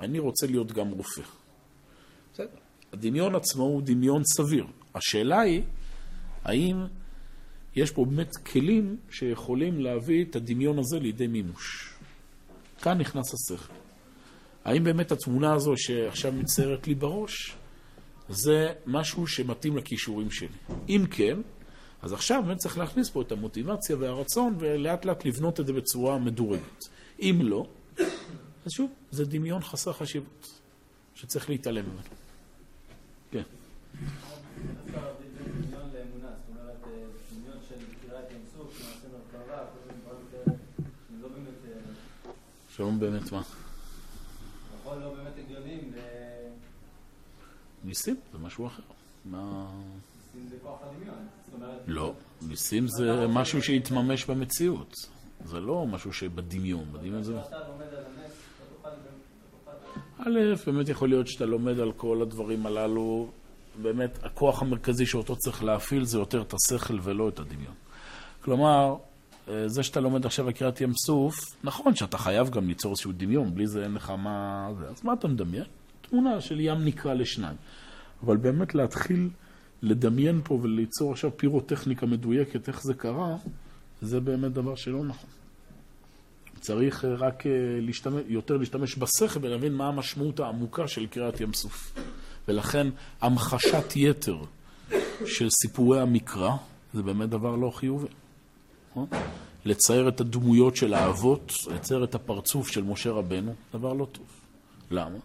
[0.00, 1.22] אני רוצה להיות גם רופא.
[2.32, 2.48] בסדר.
[2.92, 4.66] הדמיון עצמו הוא דמיון סביר.
[4.94, 5.62] השאלה היא,
[6.44, 6.76] האם
[7.76, 11.94] יש פה באמת כלים שיכולים להביא את הדמיון הזה לידי מימוש.
[12.82, 13.72] כאן נכנס השכל.
[14.64, 17.56] האם באמת התמונה הזו שעכשיו מצטיירת לי בראש,
[18.28, 20.48] זה משהו שמתאים לכישורים שלי?
[20.88, 21.38] אם כן,
[22.04, 26.18] אז עכשיו באמת צריך להכניס פה את המוטיבציה והרצון ולאט לאט לבנות את זה בצורה
[26.18, 26.84] מדורגת.
[27.20, 27.66] אם לא,
[28.66, 30.60] אז שוב, זה דמיון חסר חשיבות,
[31.14, 32.00] שצריך להתעלם ממנו.
[33.30, 33.42] כן.
[42.68, 43.42] שלום באמת מה?
[44.80, 45.92] יכול לא באמת הגיונים.
[47.84, 48.82] ניסים זה משהו אחר.
[49.24, 49.70] מה...
[50.34, 51.28] ניסים זה כוח הדמיון.
[51.86, 52.14] לא,
[52.48, 54.94] ניסים זה משהו שהתממש במציאות.
[55.44, 56.84] זה לא משהו שבדמיון.
[56.92, 57.38] בדמיון זה...
[60.18, 63.30] א', באמת יכול להיות שאתה לומד על כל הדברים הללו,
[63.82, 67.74] באמת הכוח המרכזי שאותו צריך להפעיל זה יותר את השכל ולא את הדמיון.
[68.40, 68.96] כלומר,
[69.48, 73.54] אה, זה שאתה לומד עכשיו בקריאת ים סוף, נכון שאתה חייב גם ליצור איזשהו דמיון,
[73.54, 74.68] בלי זה אין לך מה...
[74.88, 75.64] אז מה אתה מדמיין?
[76.00, 77.56] תמונה של ים נקרא לשניים.
[78.22, 79.28] אבל באמת להתחיל
[79.84, 83.36] לדמיין פה וליצור עכשיו פירוטכניקה מדויקת, איך זה קרה,
[84.02, 85.30] זה באמת דבר שלא נכון.
[86.60, 91.52] צריך אה, רק אה, להשתמש, יותר להשתמש בשכל ולהבין מה המשמעות העמוקה של קריאת ים
[91.52, 91.94] סוף.
[92.48, 92.86] ולכן
[93.20, 94.38] המחשת יתר
[95.26, 96.50] של סיפורי המקרא
[96.94, 98.08] זה באמת דבר לא חיובי.
[98.90, 99.06] נכון?
[99.64, 104.26] לצייר את הדמויות של האבות, לצייר את הפרצוף של משה רבנו, דבר לא טוב.
[104.90, 105.18] למה?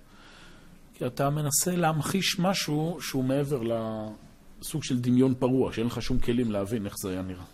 [0.94, 3.62] כי אתה מנסה להמחיש משהו שהוא מעבר
[4.62, 7.46] לסוג של דמיון פרוע, שאין לך שום כלים להבין איך זה היה נראה.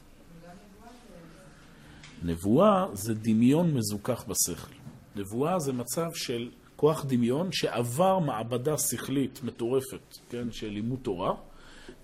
[2.24, 4.74] נבואה זה דמיון מזוכח בשכל.
[5.16, 11.34] נבואה זה מצב של כוח דמיון שעבר מעבדה שכלית מטורפת, כן, של לימוד תורה,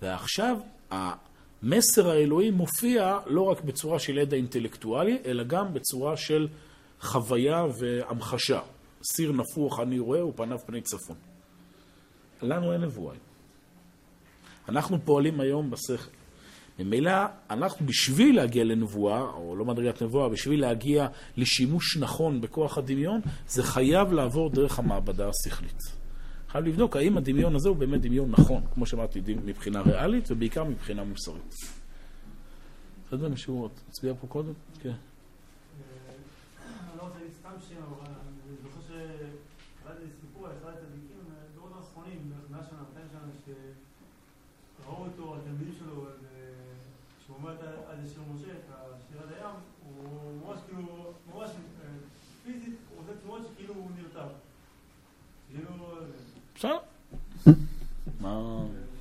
[0.01, 0.57] ועכשיו
[0.91, 6.47] המסר האלוהי מופיע לא רק בצורה של ידע אינטלקטואלי, אלא גם בצורה של
[7.01, 8.59] חוויה והמחשה.
[9.03, 11.15] סיר נפוח אני רואה ופניו פני צפון.
[12.41, 13.15] לנו אין נבואה.
[14.69, 16.09] אנחנו פועלים היום בשכל.
[16.79, 17.11] ממילא,
[17.49, 23.63] אנחנו בשביל להגיע לנבואה, או לא מדרגת נבואה, בשביל להגיע לשימוש נכון בכוח הדמיון, זה
[23.63, 25.79] חייב לעבור דרך המעבדה השכלית.
[26.49, 31.03] חייב לבדוק האם הדמיון הזה הוא באמת דמיון נכון, כמו שאמרתי, מבחינה ריאלית ובעיקר מבחינה
[31.03, 31.55] מוסרית.
[33.07, 34.53] בסדר, מישהו עוד הצביע פה קודם?
[34.81, 34.93] כן.
[47.23, 51.49] כשהוא אומר את ה- על זה שיר משה, את השירת הים, הוא ממש כאילו, ממש
[51.49, 51.87] אה,
[52.43, 54.27] פיזית, הוא עושה תנועות שכאילו הוא נרטב.
[55.55, 55.69] כאילו,
[56.55, 56.77] בסדר.
[58.21, 58.41] מה...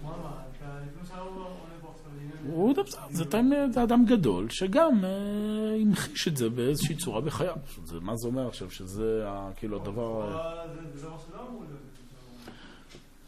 [0.02, 1.50] מה, מה, אתה לפני שעה הוא עונה
[1.82, 2.52] פה עכשיו לעניין...
[2.54, 2.79] הוא בסדר,
[3.10, 5.10] זה תמיד- זה אדם גדול שגם אה,
[5.82, 7.56] המחיש את זה באיזושהי צורה בחייו.
[7.84, 8.70] זה- מה זה אומר עכשיו?
[8.70, 10.36] שזה ה- כאילו הדבר...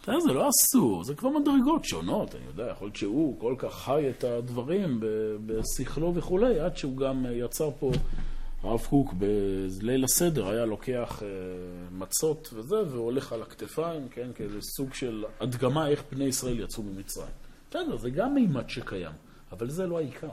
[0.08, 3.74] אה, זה- לא אסור, זה כבר מדרגות שונות, אני יודע, יכול להיות שהוא כל כך
[3.84, 4.98] חי את הדברים
[5.46, 7.90] בשכלו וכולי, עד שהוא גם אה, יצר פה,
[8.62, 11.28] הרב קוק בליל הסדר היה לוקח אה,
[11.92, 17.26] מצות וזה, והולך על הכתפיים, כן, כאיזה סוג של הדגמה איך בני ישראל יצאו ממצרים.
[17.70, 19.12] בסדר, זה גם מימד שקיים,
[19.52, 20.28] אבל זה לא העיקר.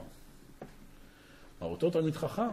[1.60, 2.48] אותו תלמיד חכם,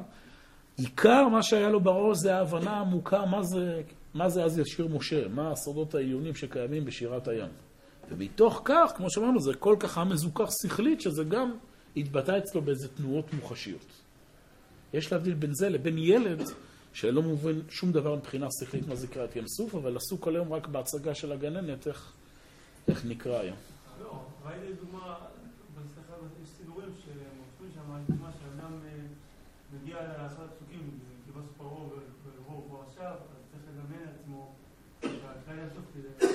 [0.78, 3.82] עיקר מה שהיה לו בראש זה ההבנה העמוקה מה זה,
[4.14, 7.50] מה זה אז ישיר משה, מה הסודות העליונים שקיימים בשירת הים.
[8.10, 11.54] ומתוך כך, כמו שאמרנו, זה כל כך המזוכח שכלית, שזה גם
[11.98, 13.86] התבטא אצלו באיזה תנועות מוחשיות.
[14.94, 16.44] יש להבדיל בין זה לבין ילד
[16.94, 20.54] שלא מבין שום דבר מבחינה שכלית מה זה קריאת ים סוף, אבל עסוק כל היום
[20.54, 22.14] רק בהצגה של הגננת, איך,
[22.88, 23.56] איך נקרא הים.
[24.02, 25.16] לא, ראיתי דוגמה,
[25.76, 28.92] בסליחה, יש סידורים שמופיעים שם, יש דוגמה שאדם אה,
[29.74, 34.52] מגיע לעשרת פסוקים, כיבוש פרעה ורבו כבר עכשיו, אז צריך לדמיין לעצמו
[35.00, 36.28] את הקריאת ים סוף כדי...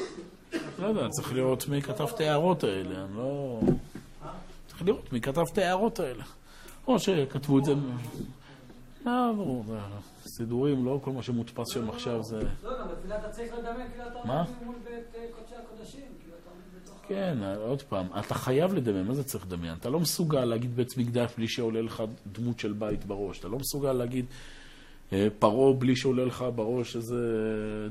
[0.82, 3.60] לא יודע, צריך לראות מי כתב את ההערות האלה, אני לא...
[4.24, 4.28] אה?
[4.66, 6.24] צריך לראות מי כתב את ההערות האלה.
[6.88, 7.72] או שכתבו את זה...
[9.06, 9.64] אה, ברור,
[10.26, 12.38] סידורים, לא כל מה שמודפס שם עכשיו זה...
[12.62, 14.18] לא, גם בתפילה אתה צריך לדמיין כאילו אתה?
[14.18, 16.94] עומד מול בית אה, קודשי הקודשים, כאילו אתה עומד בתוך...
[17.04, 19.74] ה- כן, עוד פעם, אתה חייב לדמיין, מה זה צריך לדמיין?
[19.80, 23.38] אתה לא מסוגל להגיד בית מקדש בלי שעולה לך דמות של בית בראש.
[23.38, 24.61] אתה לא מסוגל להגיד אה,
[25.38, 27.16] פרעה בלי שעולה לך בראש איזה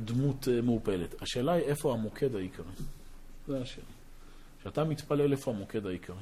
[0.06, 1.22] דמות אה, מעופלת.
[1.22, 2.66] השאלה היא איפה המוקד העיקרי.
[3.48, 3.86] זה השאלה.
[4.62, 6.16] כשאתה מתפלל, איפה המוקד העיקרי?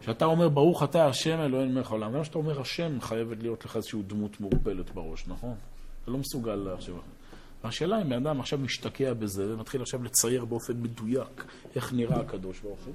[0.00, 3.76] כשאתה אומר ברוך אתה השם אלוהים מלך העולם, גם כשאתה אומר השם חייבת להיות לך
[3.76, 5.54] איזושהי דמות מעורפלת בראש, נכון?
[6.02, 7.00] אתה לא מסוגל לחשוב.
[7.64, 12.60] והשאלה אם בן אדם עכשיו משתקע בזה ומתחיל עכשיו לצייר באופן מדויק איך נראה הקדוש
[12.60, 12.94] ברוך הוא,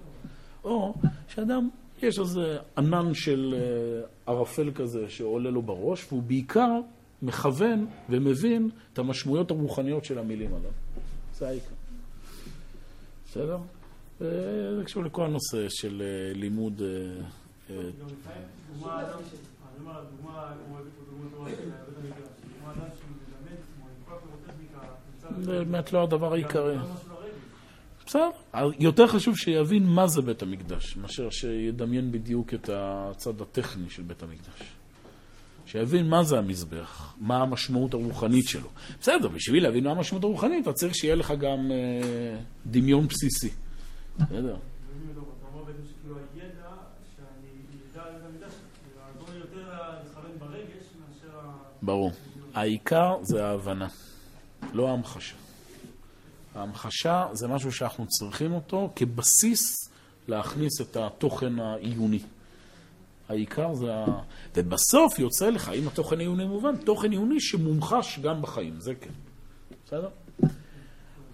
[0.63, 0.93] או
[1.27, 1.69] שאדם,
[2.03, 6.79] יש איזה ענן של אה, ערפל כזה שעולה לו בראש, והוא בעיקר
[7.21, 10.71] מכוון ומבין את המשמעויות הרוחניות של המילים עליו.
[11.37, 11.73] זה העיקר.
[13.29, 13.57] בסדר?
[14.21, 16.81] וזה קשור לכל הנושא של אה, לימוד...
[16.81, 17.89] אה, אה,
[25.39, 26.77] זה באמת לא הדבר העיקרי.
[28.05, 28.29] בסדר.
[28.79, 34.23] יותר חשוב שיבין מה זה בית המקדש, מאשר שידמיין בדיוק את הצד הטכני של בית
[34.23, 34.61] המקדש.
[35.65, 38.69] שיבין מה זה המזבח, מה המשמעות הרוחנית שלו.
[39.01, 43.49] בסדר, בשביל להבין מה המשמעות הרוחנית, אתה צריך שיהיה לך גם אה, דמיון בסיסי.
[44.19, 44.55] בסדר.
[51.81, 52.11] ברור.
[52.53, 53.87] העיקר זה ההבנה,
[54.73, 55.42] לא ההמחשה.
[56.55, 59.89] ההמחשה זה משהו שאנחנו צריכים אותו כבסיס
[60.27, 62.19] להכניס את התוכן העיוני.
[63.29, 64.05] העיקר זה ה...
[64.55, 69.09] ובסוף יוצא לך, אם התוכן העיוני מובן, תוכן עיוני שמומחש גם בחיים, זה כן.
[69.85, 70.07] בסדר?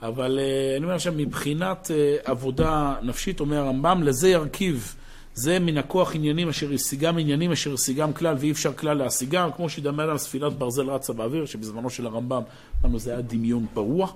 [0.01, 4.95] אבל אה, אני אומר עכשיו, מבחינת אה, עבודה נפשית, אומר הרמב"ם, לזה ירכיב,
[5.33, 9.69] זה מן הכוח עניינים אשר השיגם עניינים אשר השיגם כלל ואי אפשר כלל להשיגם, כמו
[9.69, 12.41] שידמה על ספינת ברזל רצה באוויר, שבזמנו של הרמב"ם,
[12.81, 14.07] אמרנו זה היה דמיון פרוע.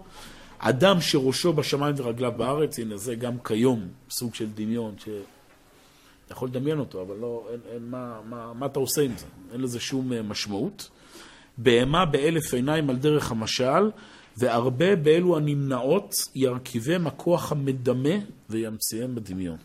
[0.66, 6.80] אדם שראשו בשמיים ורגליו בארץ, הנה זה גם כיום סוג של דמיון, שאתה יכול לדמיין
[6.80, 9.26] אותו, אבל לא, אין, אין מה, מה, מה אתה עושה עם זה?
[9.54, 10.90] אין לזה שום אה, משמעות.
[11.58, 13.92] בהמה באלף עיניים על דרך המשל,
[14.38, 18.16] והרבה באלו הנמנעות ירכיבם הכוח המדמה
[18.50, 19.58] וימציאם בדמיון.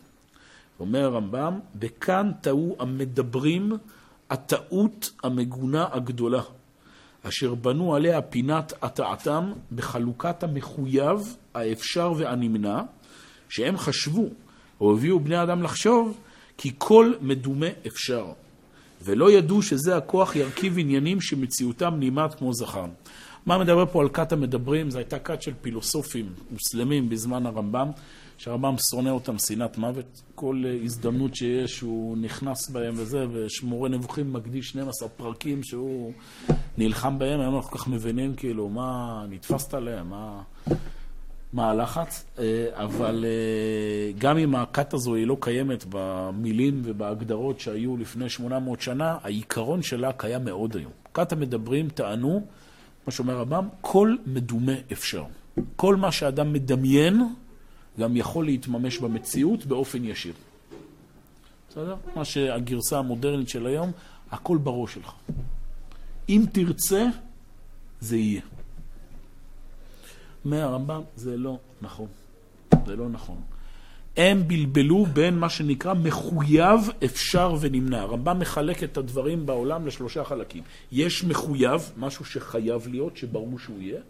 [0.79, 3.71] אומר הרמב"ם, וכאן טעו המדברים
[4.29, 6.41] הטעות המגונה הגדולה,
[7.23, 12.81] אשר בנו עליה פינת הטעתם בחלוקת המחויב, האפשר והנמנע,
[13.49, 14.25] שהם חשבו,
[14.81, 16.17] או הביאו בני אדם לחשוב,
[16.57, 18.25] כי כל מדומה אפשר.
[19.01, 22.85] ולא ידעו שזה הכוח ירכיב עניינים שמציאותם נעימת כמו זכר.
[23.45, 24.91] מה מדבר פה על כת המדברים?
[24.91, 27.91] זו הייתה כת של פילוסופים מוסלמים בזמן הרמב"ם,
[28.39, 30.21] שהרמב"ם שונא אותם שנאת מוות.
[30.35, 36.13] כל אה, הזדמנות שיש הוא נכנס בהם וזה, ושמורה נבוכים מקדיש 12 פרקים שהוא
[36.77, 40.41] נלחם בהם, היום אנחנו כל כך מבינים כאילו מה נתפסת עליהם, מה...
[41.53, 47.97] מה הלחץ, אה, אבל אה, גם אם הכת הזו היא לא קיימת במילים ובהגדרות שהיו
[47.97, 50.91] לפני 800 שנה, העיקרון שלה קיים מאוד היום.
[51.13, 52.45] כת המדברים טענו,
[53.03, 55.23] כמו שאומר הרמב"ם, כל מדומה אפשר.
[55.75, 57.21] כל מה שאדם מדמיין
[57.99, 60.33] גם יכול להתממש במציאות באופן ישיר.
[61.69, 61.95] בסדר?
[62.15, 63.91] מה שהגרסה המודרנית של היום,
[64.31, 65.11] הכל בראש שלך.
[66.29, 67.05] אם תרצה,
[67.99, 68.41] זה יהיה.
[70.45, 72.07] אומר הרמב"ם, זה לא נכון.
[72.85, 73.41] זה לא נכון.
[74.17, 78.01] הם בלבלו בין מה שנקרא מחויב, אפשר ונמנע.
[78.01, 80.63] הרמב"ם מחלק את הדברים בעולם לשלושה חלקים.
[80.91, 84.01] יש מחויב, משהו שחייב להיות, שברור שהוא יהיה.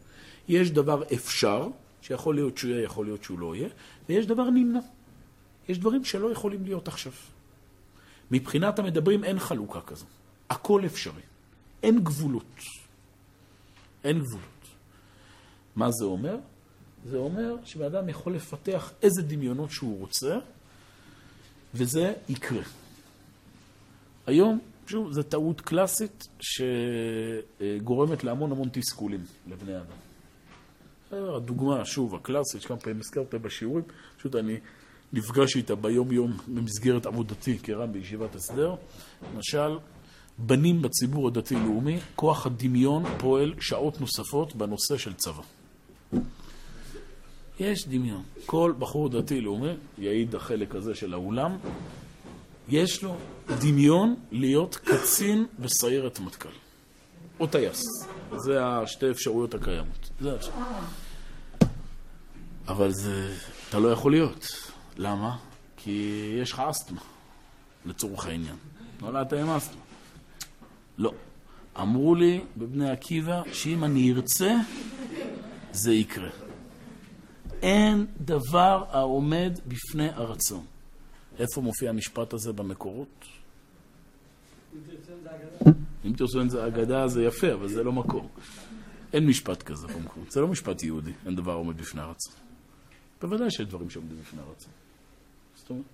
[0.47, 1.67] יש דבר אפשר,
[2.09, 3.69] שיכול להיות שהוא יהיה, יכול להיות שהוא לא יהיה.
[4.09, 4.79] ויש דבר נמנע.
[5.69, 7.11] יש דברים שלא יכולים להיות עכשיו.
[8.31, 10.05] מבחינת המדברים אין חלוקה כזו.
[10.49, 11.21] הכל אפשרי.
[11.83, 12.59] אין גבולות.
[14.03, 14.67] אין גבולות.
[15.75, 16.37] מה זה אומר?
[17.05, 20.37] זה אומר שבן אדם יכול לפתח איזה דמיונות שהוא רוצה,
[21.73, 22.63] וזה יקרה.
[24.27, 30.08] היום, שוב, זו טעות קלאסית שגורמת להמון המון תסכולים לבני אדם.
[31.11, 33.83] הדוגמה, שוב, הקלאסית, שכמה פעמים הזכרת בשיעורים,
[34.17, 34.57] פשוט אני
[35.13, 38.75] נפגש איתה ביום-יום במסגרת עבודתי כרם בישיבת הסדר.
[39.35, 39.77] למשל,
[40.37, 45.41] בנים בציבור הדתי-לאומי, כוח הדמיון פועל שעות נוספות בנושא של צבא.
[47.59, 48.23] יש דמיון.
[48.45, 51.57] כל בחור דתי-לאומי, יעיד החלק הזה של האולם,
[52.69, 53.15] יש לו
[53.59, 56.68] דמיון להיות קצין בסיירת מטכ"ל.
[57.39, 57.81] או טייס.
[58.37, 60.09] זה השתי האפשרויות הקיימות.
[60.21, 60.51] זה אפשר.
[62.67, 63.35] אבל זה,
[63.69, 64.47] אתה לא יכול להיות.
[64.97, 65.37] למה?
[65.77, 67.01] כי יש לך אסתמה,
[67.85, 68.55] לצורך העניין.
[69.01, 69.81] נולדת עם אסתמה.
[70.97, 71.13] לא.
[71.81, 74.55] אמרו לי בבני עקיבא שאם אני ארצה,
[75.71, 76.29] זה יקרה.
[77.61, 80.65] אין דבר העומד בפני הרצון.
[81.39, 83.25] איפה מופיע המשפט הזה במקורות?
[86.05, 88.29] אם תרצו את זה אגדה זה יפה, אבל זה לא מקור.
[89.13, 90.31] אין משפט כזה במקורות.
[90.31, 92.33] זה לא משפט יהודי, אין דבר עומד בפני הרצון.
[93.21, 94.71] בוודאי שיש דברים שעומדים בפני הרצון.
[95.55, 95.85] זאת אומרת,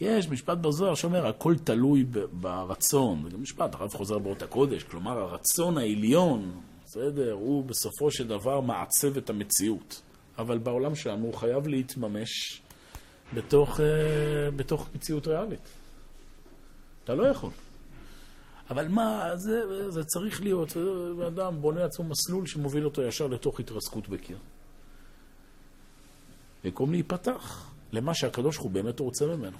[0.00, 3.22] יש משפט בזוהר שאומר, הכל תלוי ברצון.
[3.22, 4.82] זה גם משפט, הרב חוזר באות הקודש.
[4.82, 10.02] כלומר, הרצון העליון, בסדר, הוא בסופו של דבר מעצב את המציאות.
[10.38, 12.62] אבל בעולם שלנו הוא חייב להתממש
[13.34, 13.82] בתוך, uh,
[14.56, 15.68] בתוך מציאות ריאלית.
[17.04, 17.50] אתה לא יכול.
[18.72, 20.76] אבל מה, זה, זה צריך להיות,
[21.26, 24.36] אדם בונה לעצמו מסלול שמוביל אותו ישר לתוך התרסקות בקיר.
[26.64, 29.56] במקום להיפתח למה שהקדוש ברוך הוא באמת רוצה ממנו,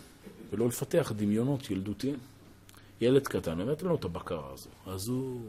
[0.53, 2.19] ולא לפתח דמיונות ילדותיים.
[3.01, 4.71] ילד קטן, באמת אין לו את הבקרה הזו.
[4.87, 5.41] אז הוא...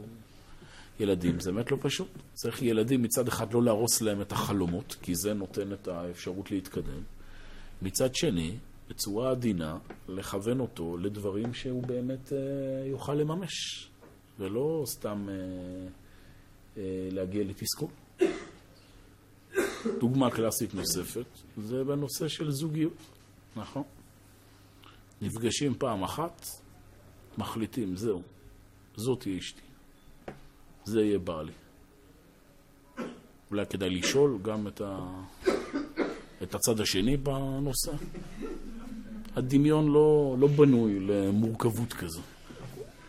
[1.00, 2.08] ילדים, זה באמת לא פשוט.
[2.34, 7.02] צריך ילדים מצד אחד לא להרוס להם את החלומות, כי זה נותן את האפשרות להתקדם.
[7.82, 8.56] מצד שני,
[8.88, 12.38] בצורה עדינה, לכוון אותו לדברים שהוא באמת אה,
[12.86, 13.88] יוכל לממש,
[14.38, 15.34] ולא סתם אה,
[16.76, 17.88] אה, להגיע לתסכול.
[20.00, 22.96] דוגמה קלאסית נוספת, זה בנושא של זוגיות,
[23.56, 23.82] נכון?
[25.22, 26.46] נפגשים פעם אחת,
[27.38, 28.22] מחליטים, זהו,
[28.96, 29.60] זאת תהיה אשתי.
[30.84, 31.52] זה יהיה בעלי.
[33.50, 35.22] אולי כדאי לשאול גם את, ה...
[36.42, 37.92] את הצד השני בנושא.
[39.36, 42.20] הדמיון לא, לא בנוי למורכבות כזו.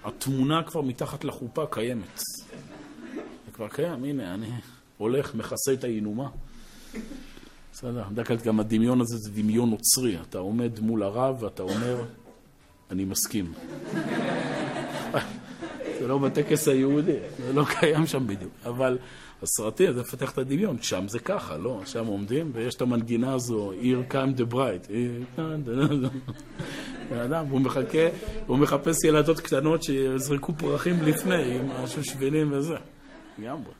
[0.03, 2.21] התמונה כבר מתחת לחופה קיימת.
[3.15, 4.49] זה כבר קיים, הנה, אני
[4.97, 6.29] הולך, מכסה את הינומה.
[7.73, 10.21] בסדר, בדרך כלל גם הדמיון הזה זה דמיון נוצרי.
[10.21, 12.03] אתה עומד מול הרב ואתה אומר,
[12.91, 13.53] אני מסכים.
[15.99, 18.51] זה לא בטקס היהודי, זה לא קיים שם בדיוק.
[18.65, 18.97] אבל
[19.41, 21.81] הסרטי, זה מפתח את הדמיון, שם זה ככה, לא?
[21.85, 24.91] שם עומדים, ויש את המנגינה הזו, Here come the bride.
[27.09, 28.07] בן אדם, הוא מחכה,
[28.47, 32.75] הוא מחפש ילדות קטנות שיזרקו פרחים לפני, עם השושבינים וזה.
[33.39, 33.71] לגמרי.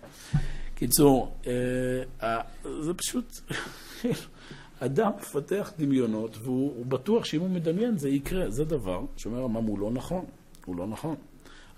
[0.75, 1.35] קיצור,
[2.21, 2.41] אה,
[2.79, 3.25] זה פשוט...
[4.79, 8.49] אדם מפתח דמיונות, והוא בטוח שאם הוא מדמיין זה יקרה.
[8.49, 10.25] זה דבר שאומר המם הוא לא נכון.
[10.65, 11.15] הוא לא נכון.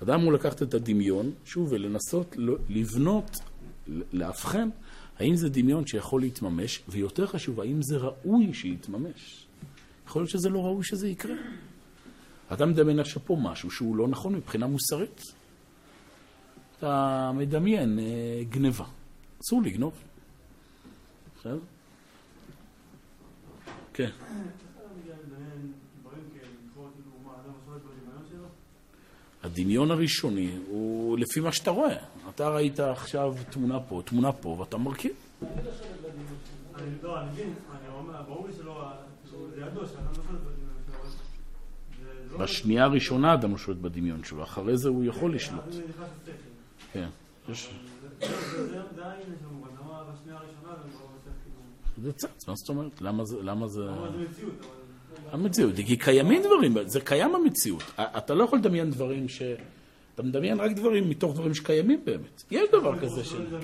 [0.03, 2.35] אדם הוא לקחת את הדמיון, שוב, ולנסות
[2.69, 3.37] לבנות,
[4.13, 4.69] לאבחן,
[5.19, 9.46] האם זה דמיון שיכול להתממש, ויותר חשוב, האם זה ראוי שיתממש.
[10.08, 11.35] יכול להיות שזה לא ראוי שזה יקרה.
[12.54, 15.21] אתה מדמיין עכשיו פה משהו שהוא לא נכון מבחינה מוסרית.
[16.77, 18.85] אתה מדמיין אה, גניבה.
[19.42, 19.94] אסור לגנוב.
[21.40, 21.60] בסדר?
[23.94, 24.10] כן.
[29.44, 31.96] הדמיון הראשוני הוא לפי מה שאתה רואה.
[32.38, 35.12] אתה ראית עכשיו תמונה פה, תמונה פה, ואתה מרכיב.
[37.04, 37.54] לא, אני מבין,
[38.27, 38.83] ברור לי שלא,
[39.56, 40.23] זה ידוע שאדם לא
[42.29, 42.38] שלו.
[42.40, 45.63] בשנייה הראשונה אדם לא שולט בדמיון שלו, אחרי זה הוא יכול לשלוט.
[46.94, 47.08] כן.
[52.02, 53.02] זה צץ, מה זאת אומרת?
[53.42, 53.81] למה זה...
[55.31, 57.83] המציאות, כי קיימים דברים, זה קיים במציאות.
[57.96, 59.42] אתה לא יכול לדמיין דברים ש...
[60.17, 62.43] אתה מדמיין רק דברים מתוך דברים שקיימים באמת.
[62.51, 63.59] יש דבר כזה כאילו, לא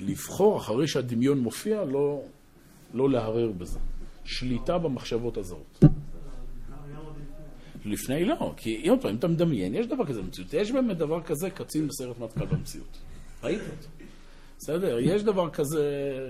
[0.00, 2.22] לבחור אחרי שהדמיון מופיע, לא,
[2.94, 3.78] לא להרהר בזה.
[4.24, 5.78] שליטה במחשבות הזרות.
[5.82, 5.88] לפני.
[7.92, 10.54] לפני לא, כי עוד פעם, אם אתה מדמיין, יש דבר כזה במציאות.
[10.54, 12.98] יש באמת דבר כזה קצין בסרט מטכ"ל במציאות.
[13.42, 13.88] ראית אותו.
[14.58, 15.82] בסדר, יש דבר כזה,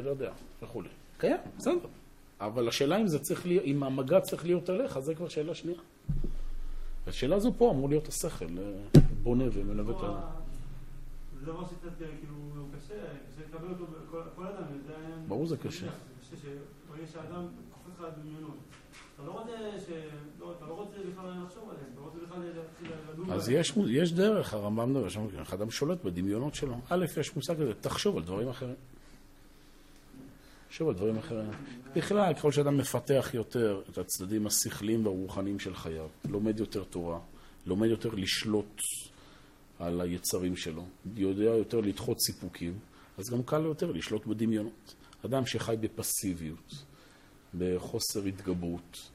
[0.04, 0.32] לא יודע,
[0.62, 0.88] וכולי.
[1.18, 1.88] קיים, בסדר.
[2.46, 5.78] אבל השאלה אם זה צריך להיות, אם המגע צריך להיות עליך, זה כבר שאלה שנייה.
[7.06, 10.20] השאלה הזו פה אמור להיות השכל, אה, בונה ומלווה את ה...
[11.40, 13.86] זה דבר שקצת כאילו קשה, קשה לקבל אותו
[14.36, 14.94] כל אדם, זה.
[15.28, 15.86] ברור זה קשה.
[15.86, 18.56] זה קשה שברגע שהאדם קופץ לך דמיונות.
[19.14, 19.52] אתה לא רוצה.
[20.40, 23.48] לא, אתה לא רוצה בכלל לחשוב עליהם, אתה לא רוצה בכלל להתחיל לדון אז.
[23.48, 24.96] יש, יש דרך, הרמב"ם
[25.38, 26.74] איך אדם שולט בדמיונות שלו.
[26.88, 28.74] א', יש מושג כזה, תחשוב על דברים אחרים.
[30.72, 31.50] תחשוב על דברים אחרים.
[31.96, 37.18] בכלל, ככל שאדם מפתח יותר את הצדדים השכליים והרוחניים של חייו, לומד יותר תורה,
[37.66, 38.80] לומד יותר לשלוט
[39.78, 40.84] על היצרים שלו,
[41.16, 42.78] יודע יותר לדחות סיפוקים,
[43.18, 44.94] אז גם קל יותר לשלוט בדמיונות.
[45.26, 46.84] אדם שחי בפסיביות,
[47.58, 49.10] בחוסר התגברות,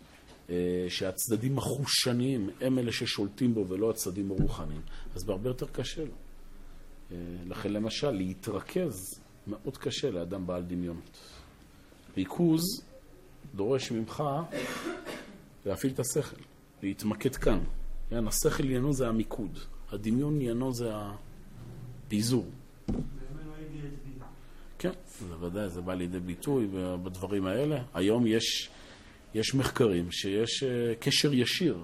[0.49, 4.81] אה, שהצדדים החושניים הם אלה ששולטים בו ולא הצדדים הרוחניים,
[5.15, 6.15] אז בהרבה יותר קשה לו.
[7.11, 11.19] אה, לכן למשל, להתרכז מאוד קשה לאדם בעל דמיונות.
[12.17, 12.61] ריכוז
[13.55, 14.23] דורש ממך
[15.65, 16.41] להפעיל את השכל,
[16.83, 17.59] להתמקד כאן.
[18.09, 19.59] כן, השכל עניינו זה המיקוד,
[19.91, 22.45] הדמיון עניינו זה הפיזור.
[24.79, 26.67] כן, זה ודאי, זה בא לידי ביטוי
[27.03, 27.83] בדברים האלה.
[27.93, 28.69] היום יש,
[29.33, 31.77] יש מחקרים שיש אה, קשר ישיר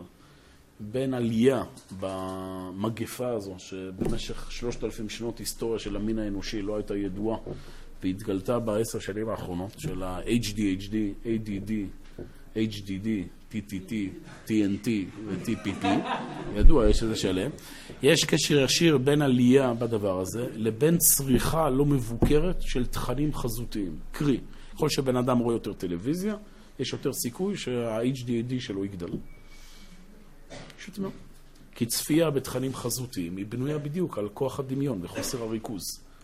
[0.80, 1.64] בין עלייה
[2.00, 7.38] במגפה הזו, שבמשך שלושת אלפים שנות היסטוריה של המין האנושי לא הייתה ידועה,
[8.04, 10.94] והתגלתה בעשר שנים האחרונות, של ה-HDHD,
[11.26, 11.72] ADD,
[12.56, 13.08] HDD,
[13.52, 13.92] TTT,
[14.48, 14.90] TNT
[15.26, 15.86] ו-TPP,
[16.56, 17.52] ידוע, יש איזה שלם.
[18.04, 23.98] יש קשר ישיר בין עלייה בדבר הזה לבין צריכה לא מבוקרת של תכנים חזותיים.
[24.12, 24.40] קרי,
[24.74, 26.36] ככל שבן אדם רואה יותר טלוויזיה,
[26.80, 29.10] יש יותר סיכוי שה-HDD שלו יגדל.
[30.78, 31.12] פשוט מאוד.
[31.76, 35.84] כי צפייה בתכנים חזותיים היא בנויה בדיוק על כוח הדמיון וחוסר הריכוז.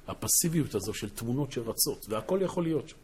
[0.09, 2.97] הפסיביות הזו של תמונות שרצות, והכל יכול להיות שם.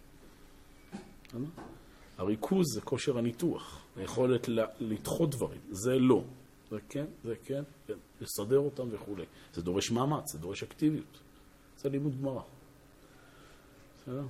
[2.18, 4.48] הריכוז זה כושר הניתוח, היכולת
[4.80, 6.24] לדחות דברים, זה לא.
[6.72, 9.26] זה כן, זה כן, כן, לסדר אותם וכולי.
[9.54, 11.20] זה דורש מאמץ, זה דורש אקטיביות.
[11.78, 12.42] זה לימוד גמרא.
[14.02, 14.24] בסדר?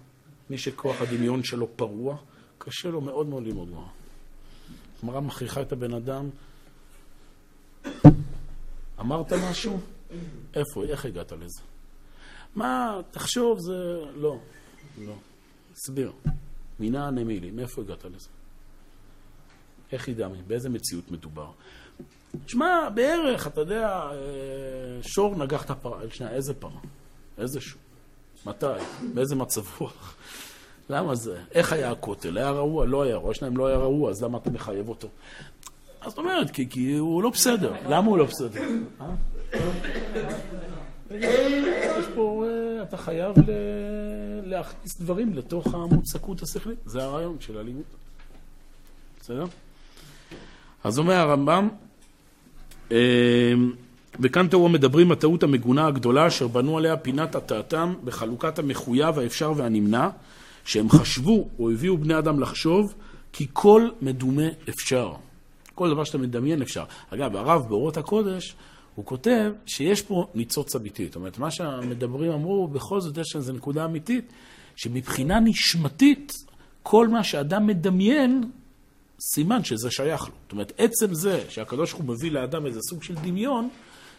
[0.49, 2.17] מי שכוח הדמיון שלו פרוע,
[2.57, 3.87] קשה לו מאוד מאוד ללמוד גמרא.
[5.03, 6.29] גמרא מכריחה את הבן אדם,
[8.99, 9.79] אמרת משהו?
[10.53, 11.61] איפה, איך הגעת לזה?
[12.55, 13.99] מה, תחשוב, זה...
[14.15, 14.37] לא,
[15.05, 15.13] לא.
[15.73, 16.11] הסביר.
[16.79, 18.29] מינה נמילי, מאיפה הגעת לזה?
[19.91, 20.37] איך ידעמי?
[20.47, 21.47] באיזה מציאות מדובר?
[22.47, 24.17] שמע, בערך, אתה יודע, אה,
[25.01, 25.99] שור נגח את הפרה.
[26.09, 26.79] שנייה, איזה פרה?
[27.37, 27.79] איזה שור?
[28.45, 28.65] מתי?
[29.13, 30.15] באיזה מצב רוח?
[30.89, 31.41] למה זה?
[31.51, 32.37] איך היה הכותל?
[32.37, 32.85] היה רעוע?
[32.85, 33.33] לא היה רעוע.
[33.33, 35.07] שלהם לא היה רעוע, אז למה אתה מחייב אותו?
[36.01, 37.73] אז זאת אומרת, כי, כי הוא לא בסדר.
[37.89, 38.61] למה הוא לא בסדר?
[42.15, 43.35] פה, אה, אתה חייב
[44.43, 46.79] להכניס דברים לתוך המוצקות השכלית.
[46.85, 47.83] זה הרעיון של הלימוד.
[49.21, 49.45] בסדר?
[50.83, 51.69] אז אומר הרמב"ם,
[52.91, 53.53] אה,
[54.19, 60.09] וכאן תראו מדברים הטעות המגונה הגדולה אשר בנו עליה פינת הטעתם בחלוקת המחויב, האפשר והנמנע,
[60.65, 62.93] שהם חשבו או הביאו בני אדם לחשוב
[63.33, 65.13] כי כל מדומה אפשר.
[65.75, 66.83] כל דבר שאתה מדמיין אפשר.
[67.09, 68.55] אגב, הרב באורות הקודש,
[68.95, 71.05] הוא כותב שיש פה ניצוץ אמיתי.
[71.05, 74.31] זאת אומרת, מה שהמדברים אמרו, בכל זאת יש איזו נקודה אמיתית,
[74.75, 76.33] שמבחינה נשמתית,
[76.83, 78.43] כל מה שאדם מדמיין,
[79.19, 80.33] סימן שזה שייך לו.
[80.43, 83.69] זאת אומרת, עצם זה שהקדוש ברוך הוא מביא לאדם איזה סוג של דמיון,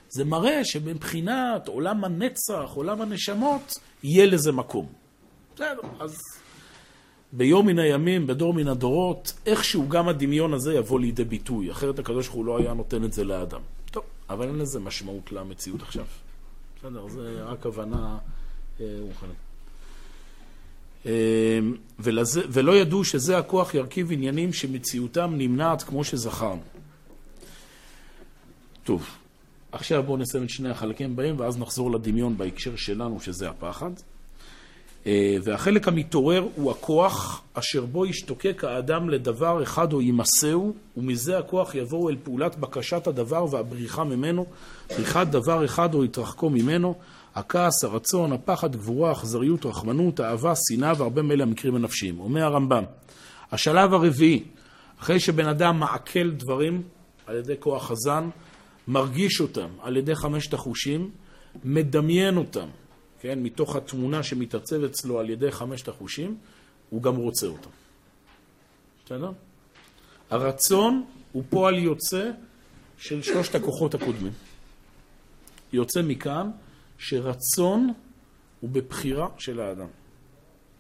[0.09, 4.87] זה מראה שמבחינת עולם הנצח, עולם הנשמות, יהיה לזה מקום.
[5.55, 6.19] בסדר, אז
[7.33, 12.27] ביום מן הימים, בדור מן הדורות, איכשהו גם הדמיון הזה יבוא לידי ביטוי, אחרת הקדוש
[12.27, 13.61] ברוך הוא לא היה נותן את זה לאדם.
[14.31, 16.05] אבל אין לזה משמעות למציאות עכשיו.
[16.79, 18.19] בסדר, זה רק הבנה
[18.81, 19.37] אה, רוחנית.
[21.07, 21.59] אה,
[21.99, 26.63] ולזה, ולא ידעו שזה הכוח ירכיב עניינים שמציאותם נמנעת כמו שזכרנו.
[28.85, 29.09] טוב,
[29.73, 33.91] עכשיו בואו נסיים את שני החלקים הבאים ואז נחזור לדמיון בהקשר שלנו שזה הפחד.
[35.07, 41.75] אה, והחלק המתעורר הוא הכוח אשר בו ישתוקק האדם לדבר אחד או יימסהו, ומזה הכוח
[41.75, 44.47] יבואו אל פעולת בקשת הדבר והבריחה ממנו,
[44.97, 46.95] בריחת דבר אחד או התרחקו ממנו.
[47.35, 52.21] הכעס, הרצון, הפחד, גבורה, אכזריות, רחמנות, אהבה, שנאה והרבה מאלה המקרים הנפשיים.
[52.21, 52.85] אומר הרמב"ם,
[53.53, 54.45] השלב הרביעי,
[55.01, 56.83] אחרי שבן אדם מעכל דברים
[57.27, 58.29] על ידי כוח הזן,
[58.89, 61.11] מרגיש אותם על ידי חמשת החושים,
[61.65, 62.67] מדמיין אותם,
[63.27, 66.39] כן, מתוך התמונה שמתעצב אצלו על ידי חמשת החושים,
[66.91, 67.71] הוא גם רוצה אותם.
[69.05, 69.31] בסדר?
[70.31, 72.31] הרצון הוא פועל יוצא
[72.99, 74.33] של שלושת הכוחות הקודמים.
[75.73, 76.51] יוצא מכאן
[76.99, 77.93] שרצון
[78.61, 79.89] הוא בבחירה של האדם.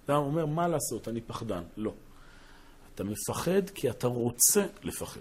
[0.07, 1.63] אדם אומר, מה לעשות, אני פחדן.
[1.77, 1.93] לא.
[2.95, 5.21] אתה מפחד כי אתה רוצה לפחד.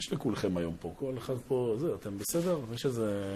[0.00, 2.58] יש לכולכם היום פה, כל אחד פה, זה, אתם בסדר?
[2.74, 3.34] יש איזה...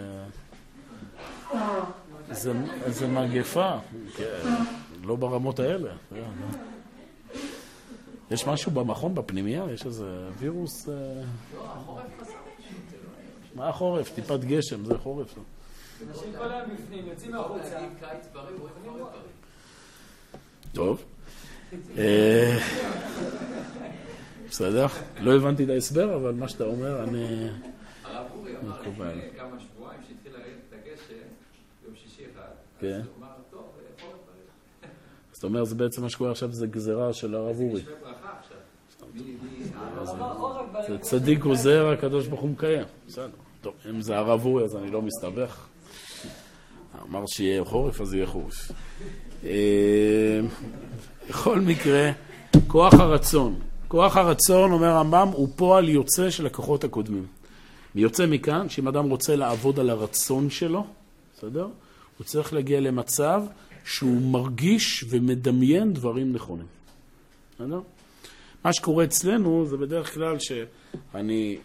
[2.30, 2.52] איזה,
[2.84, 3.76] איזה מגפה,
[4.16, 4.40] כן,
[5.02, 5.92] לא ברמות האלה.
[6.12, 6.22] לא.
[8.30, 9.64] יש משהו במכון, בפנימייה?
[9.74, 10.88] יש איזה וירוס?
[10.88, 10.94] אה?
[13.54, 14.14] מה החורף?
[14.14, 15.34] טיפת גשם, זה חורף.
[16.08, 17.78] אנשים כל היום בפנים, יוצאים מהחוצה.
[20.72, 21.04] טוב.
[24.60, 24.86] אה, בסדר?
[25.20, 27.48] לא הבנתי את ההסבר, אבל מה שאתה אומר, אני...
[28.04, 28.78] הרב אורי אמר.
[28.78, 31.14] לפני כמה שבועיים שהתחיל לרדת את הגשם,
[31.82, 32.42] ביום שישי אחד,
[32.80, 32.86] כן.
[32.86, 33.60] אז הוא אמר, טוב,
[34.00, 34.90] חורף בריא.
[35.32, 37.82] אז אתה אומר, זה בעצם מה שקורה עכשיו, זה גזירה של הרב אורי.
[40.36, 40.98] חורף זה.
[40.98, 42.84] צדיק עוזר, הקדוש ברוך הוא מקיים.
[43.08, 43.28] בסדר.
[43.60, 45.66] טוב, אם זה הרב אורי, אז אני לא מסתבך.
[47.02, 48.72] אמר שיהיה חורף, אז יהיה חורף.
[49.44, 50.40] אה,
[51.28, 52.10] בכל מקרה,
[52.66, 53.60] כוח הרצון.
[53.94, 57.26] כוח הרצון, אומר הרמב"ם, הוא פועל יוצא של הכוחות הקודמים.
[57.94, 60.86] יוצא מכאן, שאם אדם רוצה לעבוד על הרצון שלו,
[61.36, 61.68] בסדר?
[62.18, 63.42] הוא צריך להגיע למצב
[63.84, 66.66] שהוא מרגיש ומדמיין דברים נכונים.
[67.54, 67.80] בסדר?
[68.64, 71.58] מה שקורה אצלנו זה בדרך כלל שאני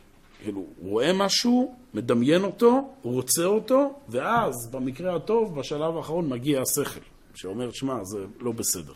[0.44, 7.02] כאילו רואה משהו, מדמיין אותו, רוצה אותו, ואז במקרה הטוב, בשלב האחרון מגיע השכל,
[7.36, 8.94] שאומר, שמע, זה לא בסדר.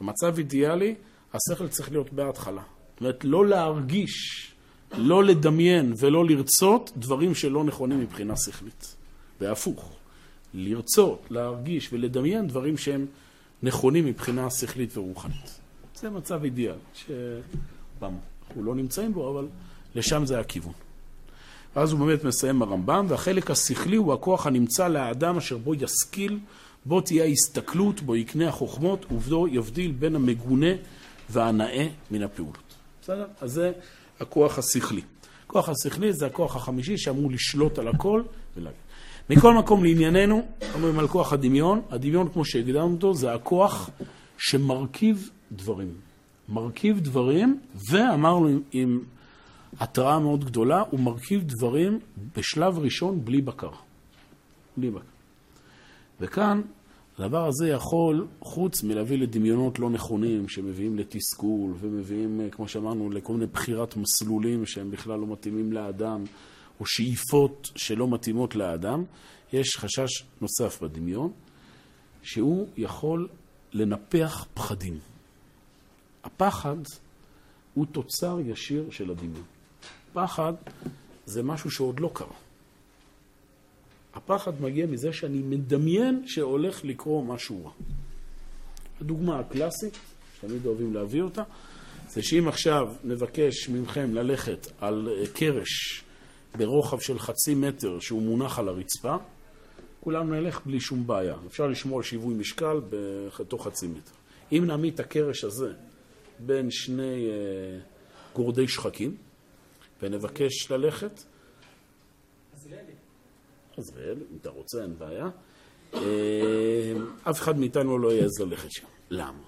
[0.00, 0.94] במצב אידיאלי,
[1.34, 2.62] השכל צריך להיות בהתחלה.
[2.92, 4.46] זאת אומרת, לא להרגיש,
[4.98, 8.94] לא לדמיין ולא לרצות דברים שלא נכונים מבחינה שכלית.
[9.40, 9.92] והפוך,
[10.54, 13.06] לרצות, להרגיש ולדמיין דברים שהם
[13.62, 15.60] נכונים מבחינה שכלית ורוחנית.
[15.94, 18.14] זה מצב אידיאל, שפעם,
[18.48, 19.48] אנחנו לא נמצאים בו, אבל
[19.94, 20.72] לשם זה הכיוון.
[21.76, 26.38] ואז הוא באמת מסיים הרמב"ם, והחלק השכלי הוא הכוח הנמצא לאדם אשר בו ישכיל,
[26.84, 30.70] בו תהיה ההסתכלות, בו יקנה החוכמות, ובו יבדיל בין המגונה
[31.30, 32.74] והנאה מן הפעולות.
[33.02, 33.26] בסדר?
[33.40, 33.72] אז זה
[34.20, 35.02] הכוח השכלי.
[35.46, 38.22] הכוח השכלי זה הכוח החמישי שאמור לשלוט על הכל
[38.56, 38.80] ולהגיד.
[39.30, 43.90] מכל מקום לענייננו, אומרים על כוח הדמיון, הדמיון כמו שהגדרנו אותו זה הכוח
[44.38, 45.94] שמרכיב דברים.
[46.48, 47.60] מרכיב דברים,
[47.90, 49.00] ואמרנו עם, עם
[49.80, 51.98] התראה מאוד גדולה, הוא מרכיב דברים
[52.36, 53.70] בשלב ראשון בלי בקר.
[54.76, 55.04] בלי בקר.
[56.20, 56.62] וכאן,
[57.18, 63.32] הדבר הזה יכול, חוץ מלהביא לדמיונות לא נכונים, שמביאים לתסכול, ומביאים, אה, כמו שאמרנו, לכל
[63.32, 66.24] מיני בחירת מסלולים שהם בכלל לא מתאימים לאדם,
[66.80, 69.04] או שאיפות שלא מתאימות לאדם,
[69.52, 71.32] יש חשש נוסף בדמיון,
[72.22, 73.28] שהוא יכול
[73.72, 74.98] לנפח פחדים.
[76.24, 76.76] הפחד
[77.74, 79.44] הוא תוצר ישיר של הדמיון.
[80.12, 80.52] פחד
[81.26, 82.45] זה משהו שעוד לא קרה.
[84.16, 87.70] הפחד מגיע מזה שאני מדמיין שהולך לקרות משהו רע.
[89.00, 89.98] הדוגמה הקלאסית,
[90.36, 91.42] שתמיד אוהבים להביא אותה,
[92.08, 96.02] זה שאם עכשיו נבקש מכם ללכת על אה, קרש
[96.56, 99.16] ברוחב של חצי מטר שהוא מונח על הרצפה,
[100.00, 101.34] כולם נלך בלי שום בעיה.
[101.46, 102.80] אפשר לשמור על שיווי משקל
[103.38, 104.12] בתוך חצי מטר.
[104.52, 105.72] אם נעמיד את הקרש הזה
[106.38, 107.78] בין שני אה,
[108.34, 109.16] גורדי שחקים
[110.02, 111.22] ונבקש ללכת,
[113.78, 115.28] אז אם אתה רוצה, אין בעיה.
[115.94, 116.00] אה,
[117.30, 118.86] אף אחד מאיתנו לא יעז ללכת שם.
[119.10, 119.42] למה?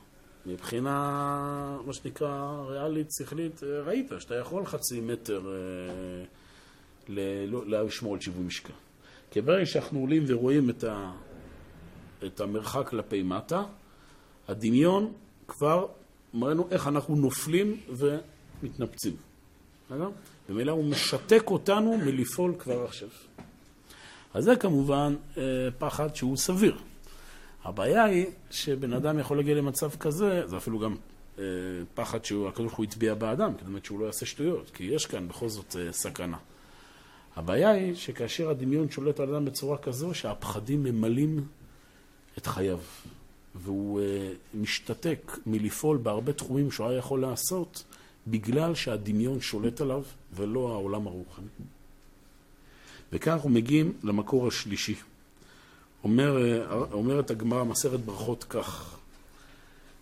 [0.47, 6.25] מבחינה, מה שנקרא, ריאלית, שכלית, אה, ראית שאתה יכול חצי מטר אה,
[7.09, 8.73] ל- לא- לשמור על שיווי משקל.
[9.31, 11.13] כי ברגע שאנחנו עולים ורואים את, ה,
[12.27, 13.65] את המרחק כלפי מטה,
[14.49, 15.13] הדמיון
[15.49, 15.87] כבר
[16.35, 19.17] מראה לנו איך אנחנו נופלים ומתנפצים.
[19.87, 20.11] בסדר?
[20.49, 23.09] ומילא הוא משתק אותנו מלפעול כבר עכשיו.
[24.35, 25.43] אז זה כמובן אה,
[25.79, 26.77] פחד שהוא סביר.
[27.65, 30.97] הבעיה היא שבן אדם יכול להגיע למצב כזה, זה אפילו גם
[31.39, 31.45] אה,
[31.95, 35.29] פחד שהקדוש ברוך הוא הטביע באדם, זאת אומרת שהוא לא יעשה שטויות, כי יש כאן
[35.29, 36.37] בכל זאת אה, סכנה.
[37.37, 41.45] הבעיה היא שכאשר הדמיון שולט על אדם בצורה כזו, שהפחדים ממלאים
[42.39, 42.79] את חייו,
[43.55, 44.01] והוא
[44.55, 47.85] משתתק מלפעול בהרבה תחומים שהוא היה יכול לעשות,
[48.27, 50.03] בגלל שהדמיון שולט עליו
[50.33, 51.47] ולא העולם הרוחני.
[53.13, 54.95] וכאן אנחנו מגיעים למקור השלישי.
[56.05, 56.37] אומר,
[56.93, 58.97] אומרת הגמרא, מסכת ברכות כך: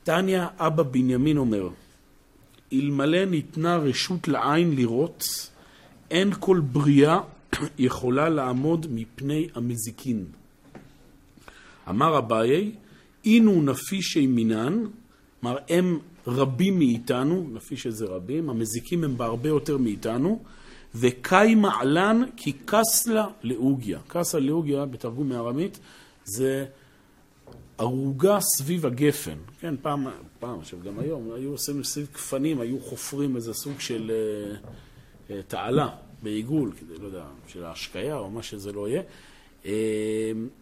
[0.04, 1.68] תניא אבא בנימין אומר,
[2.72, 5.24] אלמלא ניתנה רשות לעין לראות,
[6.10, 7.20] אין כל בריאה
[7.78, 10.24] יכולה לעמוד מפני המזיקין.
[11.88, 12.72] אמר אביי,
[13.24, 14.84] אינו נפישי מינן,
[15.40, 20.42] כלומר הם רבים מאיתנו, נפיש זה רבים, המזיקים הם בהרבה יותר מאיתנו,
[21.00, 23.98] וקאי מעלן כי קסלה לאוגיה.
[24.08, 25.78] קסלה לאוגיה בתרגום מארמית
[26.24, 26.64] זה
[27.78, 29.36] ערוגה סביב הגפן.
[29.60, 30.06] כן, פעם,
[30.38, 34.56] פעם, עכשיו גם היום, היו עושים סביב גפנים, היו חופרים איזה סוג של אה,
[35.30, 35.88] אה, תעלה
[36.22, 39.02] בעיגול, כדי, לא יודע, של ההשקיה או מה שזה לא יהיה.
[39.66, 39.72] אה,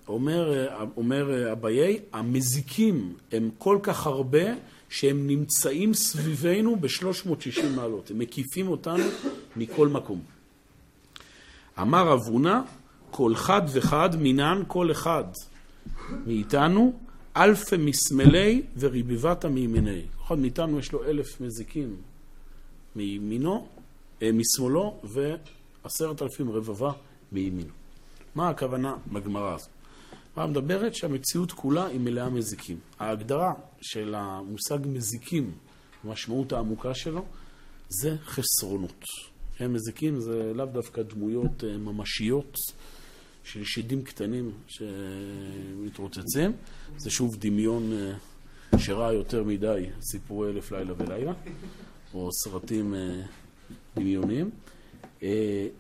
[0.09, 4.45] אומר, אומר אביי, המזיקים הם כל כך הרבה
[4.89, 9.05] שהם נמצאים סביבנו ב-360 מעלות, הם מקיפים אותנו
[9.57, 10.21] מכל מקום.
[11.81, 12.61] אמר רב הונא,
[13.11, 15.25] כל חד וחד מינן כל אחד
[16.27, 16.93] מאיתנו,
[17.37, 20.03] אלפי מסמלי וריביבתא מימיני.
[20.27, 21.97] אחד מאיתנו יש לו אלף מזיקים
[22.97, 23.69] מימינו,
[24.23, 26.93] אה, משמאלו, ועשרת אלפים רבבה
[27.33, 27.73] מימינו.
[28.35, 29.69] מה הכוונה בגמרא הזאת?
[30.37, 32.79] הגמרא מדברת שהמציאות כולה היא מלאה מזיקים.
[32.99, 35.53] ההגדרה של המושג מזיקים,
[36.05, 37.25] המשמעות העמוקה שלו,
[37.89, 39.05] זה חסרונות.
[39.59, 42.59] הם מזיקים זה לאו דווקא דמויות אה, ממשיות
[43.45, 46.53] של שדים קטנים שמתרוצצים,
[46.97, 51.33] זה שוב דמיון אה, שראה יותר מדי סיפורי אלף לילה ולילה,
[52.15, 53.23] או סרטים אה,
[53.97, 54.51] דמיוניים.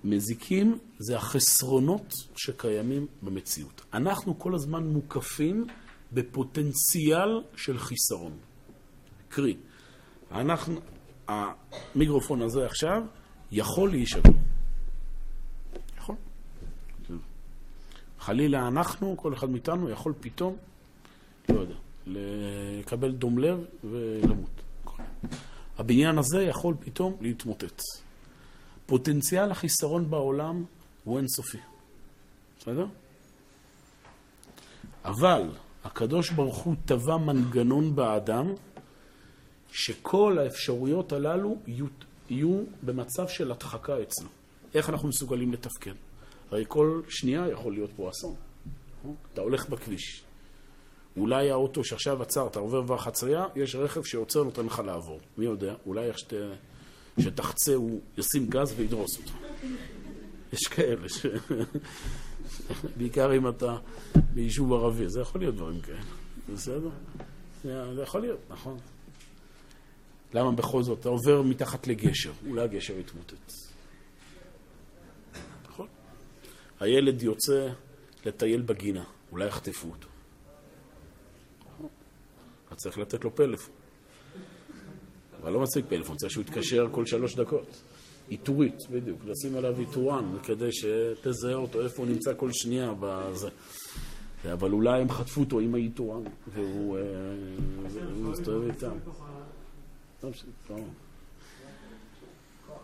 [0.05, 3.83] מזיקים זה החסרונות שקיימים במציאות.
[3.95, 5.66] אנחנו כל הזמן מוקפים
[6.12, 8.33] בפוטנציאל של חיסרון.
[9.29, 9.57] קרי,
[10.31, 10.81] אנחנו,
[11.29, 13.03] המיקרופון הזה עכשיו
[13.57, 14.30] יכול להישבר.
[15.96, 16.16] יכול.
[18.18, 20.57] חלילה אנחנו, כל אחד מאיתנו יכול פתאום,
[21.48, 21.74] לא יודע,
[22.07, 24.50] לקבל דום לב ולמות.
[25.78, 27.82] הבניין הזה יכול פתאום להתמוטט.
[28.86, 30.64] פוטנציאל החיסרון בעולם
[31.05, 31.59] הוא אינסופי.
[32.59, 32.86] בסדר?
[35.05, 35.50] אבל
[35.84, 38.46] הקדוש ברוך הוא טבע מנגנון באדם
[39.72, 41.57] שכל האפשרויות הללו
[42.31, 44.29] יהיו, במצב של הדחקה אצלו.
[44.75, 45.95] איך אנחנו מסוגלים לתפקד?
[46.51, 48.35] הרי כל שנייה יכול להיות פה אסון.
[49.33, 50.25] אתה הולך בכביש.
[51.16, 55.20] אולי האוטו שעכשיו עצר, אתה עובר כבר חצייה, יש רכב שעוצר נותן לך לעבור.
[55.39, 55.75] מי יודע?
[55.87, 56.33] אולי איך שת...
[57.20, 59.33] שתחצה הוא ישים גז וידרוס אותך.
[60.53, 61.27] יש כאלה ש...
[62.97, 63.77] בעיקר אם אתה
[64.35, 66.01] ביישוב ערבי, זה יכול להיות דברים כאלה.
[66.55, 66.91] בסדר?
[67.64, 68.79] זה יכול להיות, נכון.
[70.35, 71.01] למה בכל זאת?
[71.01, 73.53] אתה עובר מתחת לגשר, אולי הגשר יתמוטט.
[75.68, 75.87] נכון.
[76.80, 77.68] הילד יוצא
[78.26, 80.09] לטייל בגינה, אולי יחטפו אותו.
[82.66, 83.74] אתה צריך לתת לו פלאפון.
[85.43, 87.82] אבל לא מספיק פלאפון, צריך שהוא יתקשר כל שלוש דקות.
[88.30, 93.49] איתורית, בדיוק, לשים עליו איתורן, כדי שתזהה אותו, איפה הוא נמצא כל שנייה בזה.
[94.53, 96.22] אבל אולי הם חטפו אותו עם האיתורן,
[96.55, 97.03] והוא אה,
[98.14, 98.97] מסתובב איתם.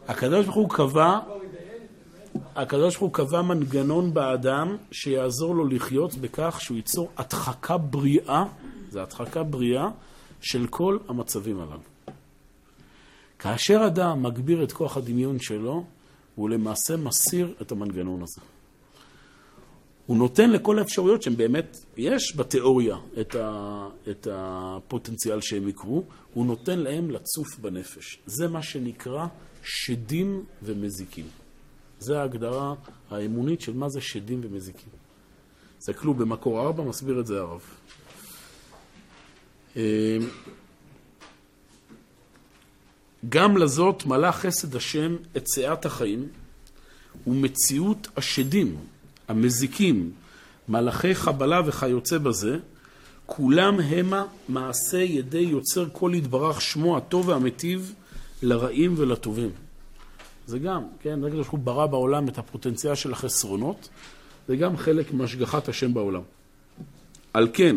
[0.08, 1.18] הקדוש ברוך הוא קבע,
[2.56, 8.44] הקדוש ברוך הוא קבע מנגנון באדם שיעזור לו לחיות בכך שהוא ייצור הדחקה בריאה,
[8.90, 9.88] זה הדחקה בריאה
[10.40, 11.80] של כל המצבים הללו.
[13.38, 15.84] כאשר אדם מגביר את כוח הדמיון שלו,
[16.34, 18.40] הוא למעשה מסיר את המנגנון הזה.
[20.10, 26.04] הוא נותן לכל האפשרויות שהן באמת, יש בתיאוריה את, ה, את הפוטנציאל שהם יקרו,
[26.34, 28.18] הוא נותן להם לצוף בנפש.
[28.26, 29.26] זה מה שנקרא
[29.62, 31.26] שדים ומזיקים.
[31.98, 32.74] זה ההגדרה
[33.10, 34.88] האמונית של מה זה שדים ומזיקים.
[35.78, 37.62] תסתכלו במקור ארבע, מסביר את זה הרב.
[39.76, 39.82] אמ,
[43.28, 46.28] גם לזאת מלא חסד השם את שאת החיים
[47.26, 48.76] ומציאות השדים,
[49.30, 50.10] המזיקים,
[50.68, 52.58] מלאכי חבלה וכיוצא בזה,
[53.26, 57.94] כולם המה מעשה ידי יוצר כל יתברך שמו הטוב והמטיב
[58.42, 59.50] לרעים ולטובים.
[60.46, 63.88] זה גם, כן, ברגע שהוא ברא בעולם את הפוטנציאל של החסרונות,
[64.48, 66.22] זה גם חלק מהשגחת השם בעולם.
[67.32, 67.76] על כן,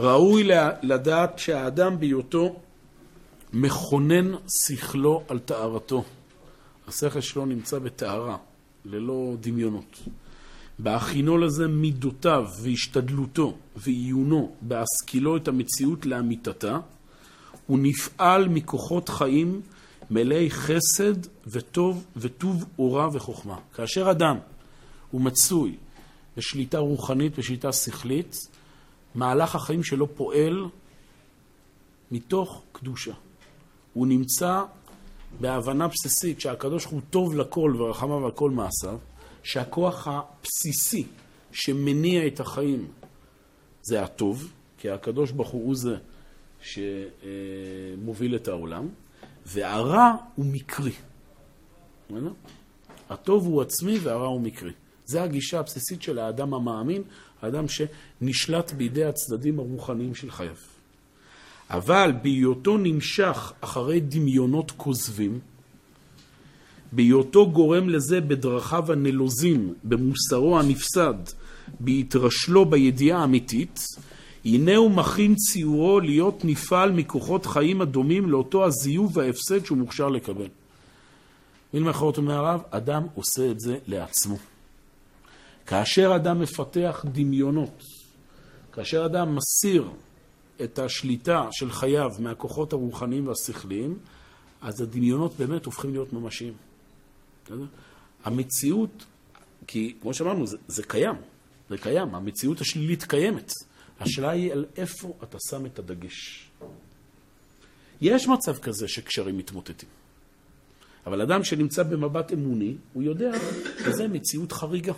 [0.00, 0.48] ראוי
[0.82, 2.60] לדעת שהאדם בהיותו
[3.52, 6.04] מכונן שכלו על טהרתו.
[6.88, 8.36] השכל שלו נמצא בטהרה,
[8.84, 10.02] ללא דמיונות.
[10.78, 16.78] בהכינו לזה מידותיו והשתדלותו ועיונו, בהשכילו את המציאות לאמיתתה,
[17.66, 19.60] הוא נפעל מכוחות חיים
[20.10, 21.14] מלאי חסד
[21.46, 23.58] וטוב וטוב אורה וחוכמה.
[23.74, 24.36] כאשר אדם
[25.10, 25.76] הוא מצוי
[26.36, 28.36] בשליטה רוחנית, בשליטה שכלית,
[29.14, 30.66] מהלך החיים שלו פועל
[32.10, 33.12] מתוך קדושה.
[33.92, 34.62] הוא נמצא
[35.40, 38.98] בהבנה בסיסית שהקדוש הוא טוב לכל ורחמיו על כל מעשיו,
[39.46, 41.06] שהכוח הבסיסי
[41.52, 42.88] שמניע את החיים
[43.82, 45.96] זה הטוב, כי הקדוש ברוך הוא זה
[46.60, 48.88] שמוביל את העולם,
[49.46, 50.92] והרע הוא מקרי.
[53.10, 54.72] הטוב הוא עצמי והרע הוא מקרי.
[55.04, 57.02] זו הגישה הבסיסית של האדם המאמין,
[57.42, 60.56] האדם שנשלט בידי הצדדים הרוחניים של חייו.
[61.70, 65.40] אבל בהיותו נמשך אחרי דמיונות כוזבים,
[66.92, 71.14] בהיותו גורם לזה בדרכיו הנלוזים, במוסרו הנפסד,
[71.80, 73.80] בהתרשלו בידיעה האמיתית,
[74.44, 80.48] הנה הוא מכין ציורו להיות נפעל מכוחות חיים הדומים לאותו הזיוף וההפסד שהוא מוכשר לקבל.
[81.72, 84.36] במילים אחרות אומר הרב, אדם עושה את זה לעצמו.
[85.66, 87.82] כאשר אדם מפתח דמיונות,
[88.72, 89.88] כאשר אדם מסיר
[90.62, 93.98] את השליטה של חייו מהכוחות הרוחניים והשכליים,
[94.60, 96.52] אז הדמיונות באמת הופכים להיות ממשיים.
[98.24, 99.04] המציאות,
[99.66, 101.16] כי כמו שאמרנו, זה, זה קיים,
[101.70, 103.52] זה קיים, המציאות השלילית קיימת.
[104.00, 106.48] השאלה היא על איפה אתה שם את הדגש.
[108.00, 109.88] יש מצב כזה שקשרים מתמוטטים.
[111.06, 113.30] אבל אדם שנמצא במבט אמוני, הוא יודע
[113.84, 114.92] שזו מציאות חריגה.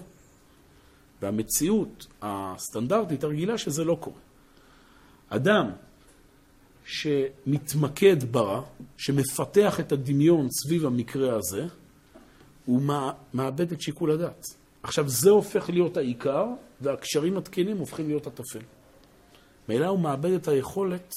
[1.23, 4.21] והמציאות הסטנדרטית הרגילה שזה לא קורה.
[5.29, 5.71] אדם
[6.85, 8.63] שמתמקד ברע,
[8.97, 11.67] שמפתח את הדמיון סביב המקרה הזה,
[12.69, 12.83] הוא
[13.35, 14.47] מאבד את שיקול הדעת.
[14.83, 16.47] עכשיו, זה הופך להיות העיקר,
[16.81, 18.61] והקשרים התקינים הופכים להיות הטפל.
[19.69, 21.15] מילא הוא מאבד את היכולת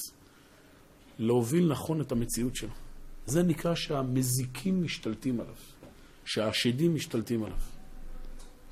[1.18, 2.70] להוביל נכון את המציאות שלו.
[3.26, 5.54] זה נקרא שהמזיקים משתלטים עליו,
[6.24, 7.58] שהשדים משתלטים עליו.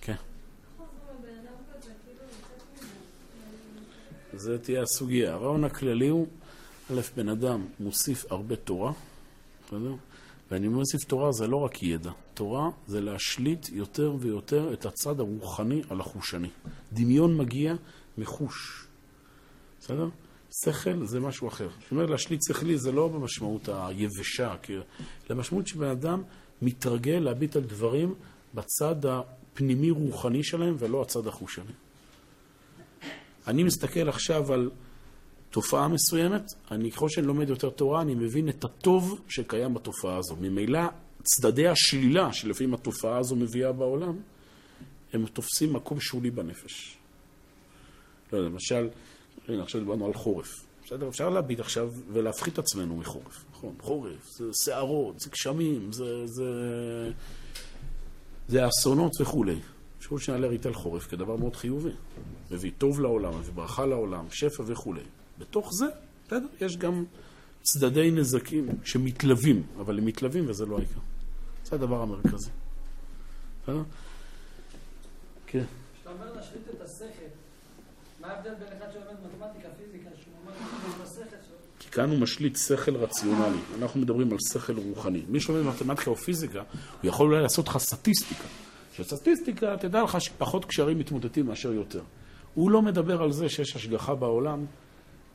[0.00, 0.16] כן.
[4.32, 5.32] זה תהיה הסוגיה.
[5.32, 6.26] הרעיון הכללי הוא,
[6.92, 8.92] א', בן אדם מוסיף הרבה תורה,
[9.66, 9.94] בסדר?
[10.50, 12.10] ואני מוסיף תורה זה לא רק ידע.
[12.40, 16.48] תורה זה להשליט יותר ויותר את הצד הרוחני על החושני.
[16.92, 17.74] דמיון מגיע
[18.18, 18.86] מחוש.
[19.80, 20.08] בסדר?
[20.64, 21.68] שכל זה משהו אחר.
[21.82, 24.76] זאת אומרת, להשליט שכלי זה לא במשמעות היבשה, כי
[25.30, 26.22] למשמעות שבן אדם
[26.62, 28.14] מתרגל להביט על דברים
[28.54, 31.72] בצד הפנימי-רוחני שלהם ולא הצד החושני.
[33.46, 34.70] אני מסתכל עכשיו על
[35.50, 40.36] תופעה מסוימת, אני ככל שאני לומד יותר תורה, אני מבין את הטוב שקיים בתופעה הזו.
[40.40, 40.80] ממילא
[41.22, 44.16] צדדי השלילה שלפעמים התופעה הזו מביאה בעולם,
[45.12, 46.96] הם תופסים מקום שולי בנפש.
[48.32, 48.88] לא יודע, למשל,
[49.48, 50.64] הנה, עכשיו דיברנו על חורף.
[50.84, 53.44] בסדר, אפשר להביט עכשיו ולהפחית עצמנו מחורף.
[53.52, 56.44] נכון, חורף, זה שערות, זה גשמים, זה, זה,
[58.48, 59.58] זה אסונות וכולי.
[59.98, 61.90] אפשר שנעלה ריטל חורף כדבר מאוד חיובי.
[62.50, 65.02] מביא טוב לעולם, מביא ברכה לעולם, שפע וכולי.
[65.38, 65.86] בתוך זה,
[66.26, 67.04] בסדר, יש גם
[67.62, 71.00] צדדי נזקים שמתלווים, אבל הם מתלווים וזה לא העיקר.
[71.64, 72.50] זה הדבר המרכזי.
[73.62, 73.82] בסדר?
[75.46, 75.64] כן.
[75.94, 77.04] כשאתה אומר להשליט את השכל,
[78.20, 80.52] מה ההבדל בין אחד שלומד מתמטיקה, פיזיקה, שהוא אומר
[80.96, 81.56] את השכל שלו?
[81.78, 83.58] כי כאן הוא משליט שכל רציונלי.
[83.78, 85.22] אנחנו מדברים על שכל רוחני.
[85.28, 86.62] מי שלומד מתמטיקה או פיזיקה,
[87.02, 88.44] הוא יכול אולי לעשות לך סטטיסטיקה.
[88.96, 92.02] שסטטיסטיקה, תדע לך שפחות קשרים מתמוטטים מאשר יותר.
[92.54, 94.66] הוא לא מדבר על זה שיש השגחה בעולם,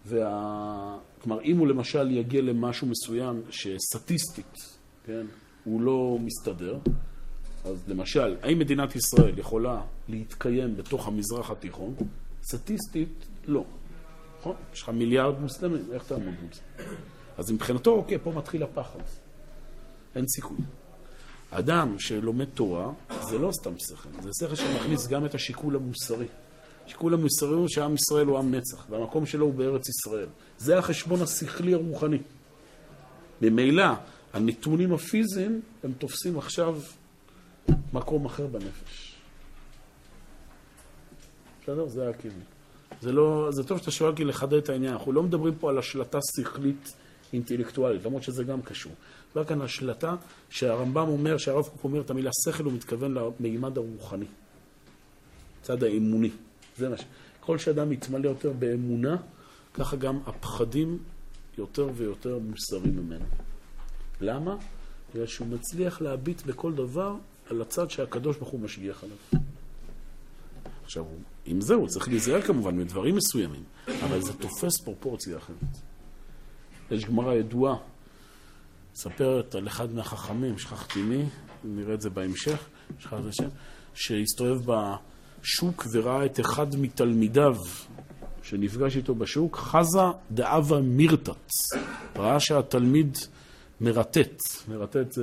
[0.05, 0.97] וה...
[1.21, 5.25] כלומר, אם הוא למשל יגיע למשהו מסוים שסטטיסטית, כן,
[5.63, 6.77] הוא לא מסתדר,
[7.65, 11.95] אז למשל, האם מדינת ישראל יכולה להתקיים בתוך המזרח התיכון?
[12.43, 13.63] סטטיסטית, לא.
[14.39, 14.55] נכון?
[14.73, 16.83] יש לך מיליארד מוסלמים, איך תעמוד מול זה?
[17.37, 18.99] אז מבחינתו, אוקיי, פה מתחיל הפחד.
[20.15, 20.57] אין סיכוי.
[21.51, 22.91] אדם שלומד תורה,
[23.21, 26.27] זה לא סתם שכל, זה שכל שמכניס גם את השיקול המוסרי.
[27.01, 30.27] המוסרי הוא שעם ישראל הוא עם נצח, והמקום שלו הוא בארץ ישראל.
[30.57, 32.17] זה החשבון השכלי הרוחני.
[33.41, 33.86] ממילא,
[34.33, 36.79] הנתונים הפיזיים, הם תופסים עכשיו
[37.93, 39.15] מקום אחר בנפש.
[41.63, 41.88] בסדר?
[41.88, 42.41] זה הכיוון.
[43.01, 44.93] זה לא, זה טוב שאתה שואל כי לחדד את העניין.
[44.93, 46.93] אנחנו לא מדברים פה על השלטה שכלית
[47.33, 48.91] אינטלקטואלית, למרות שזה גם קשור.
[49.31, 50.15] מדובר כאן על השלטה
[50.49, 54.25] שהרמב"ם אומר, שהרב קוק אומר את המילה שכל, הוא מתכוון למימד הרוחני.
[55.61, 56.29] צד האמוני.
[56.78, 57.03] זה מה ש...
[57.41, 59.15] ככל שאדם מתמלא יותר באמונה,
[59.73, 60.97] ככה גם הפחדים
[61.57, 63.26] יותר ויותר מוסרים ממנו.
[64.21, 64.57] למה?
[65.13, 67.15] בגלל שהוא מצליח להביט בכל דבר
[67.49, 69.43] על הצד שהקדוש ברוך הוא משגיח עליו.
[70.84, 71.05] עכשיו,
[71.45, 75.57] עם זה הוא צריך להיזהר כמובן מדברים מסוימים, אבל זה תופס פרופורציה אחרת.
[76.91, 77.76] יש גמרא ידועה,
[78.93, 81.26] מספרת על אחד מהחכמים, שכחתי מי,
[81.63, 82.67] נראה את זה בהמשך,
[82.99, 83.49] שכחתי את השם,
[83.93, 84.65] שהסתובב
[85.45, 87.55] בשוק וראה את אחד מתלמידיו
[88.43, 89.99] שנפגש איתו בשוק, חזה
[90.31, 91.51] דאבה מירתץ.
[92.15, 93.17] ראה שהתלמיד
[93.81, 94.43] מרטט.
[94.67, 95.17] מרטט.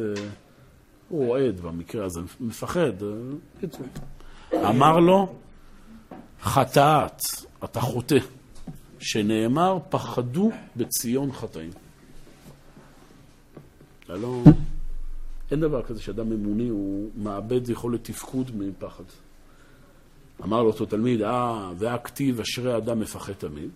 [1.09, 2.93] הוא רועד במקרה הזה, מפחד.
[4.55, 5.35] אמר לו,
[6.43, 7.23] חטאת,
[7.65, 8.19] אתה חוטא.
[8.99, 11.71] שנאמר, פחדו בציון חטאים.
[14.09, 14.43] הלא,
[15.51, 19.05] אין דבר כזה שאדם אמוני הוא מאבד יכולת תפקוד מפחד.
[20.45, 23.71] אמר לו אותו תלמיד, אה, והכתיב אשרי אדם מפחד תמיד.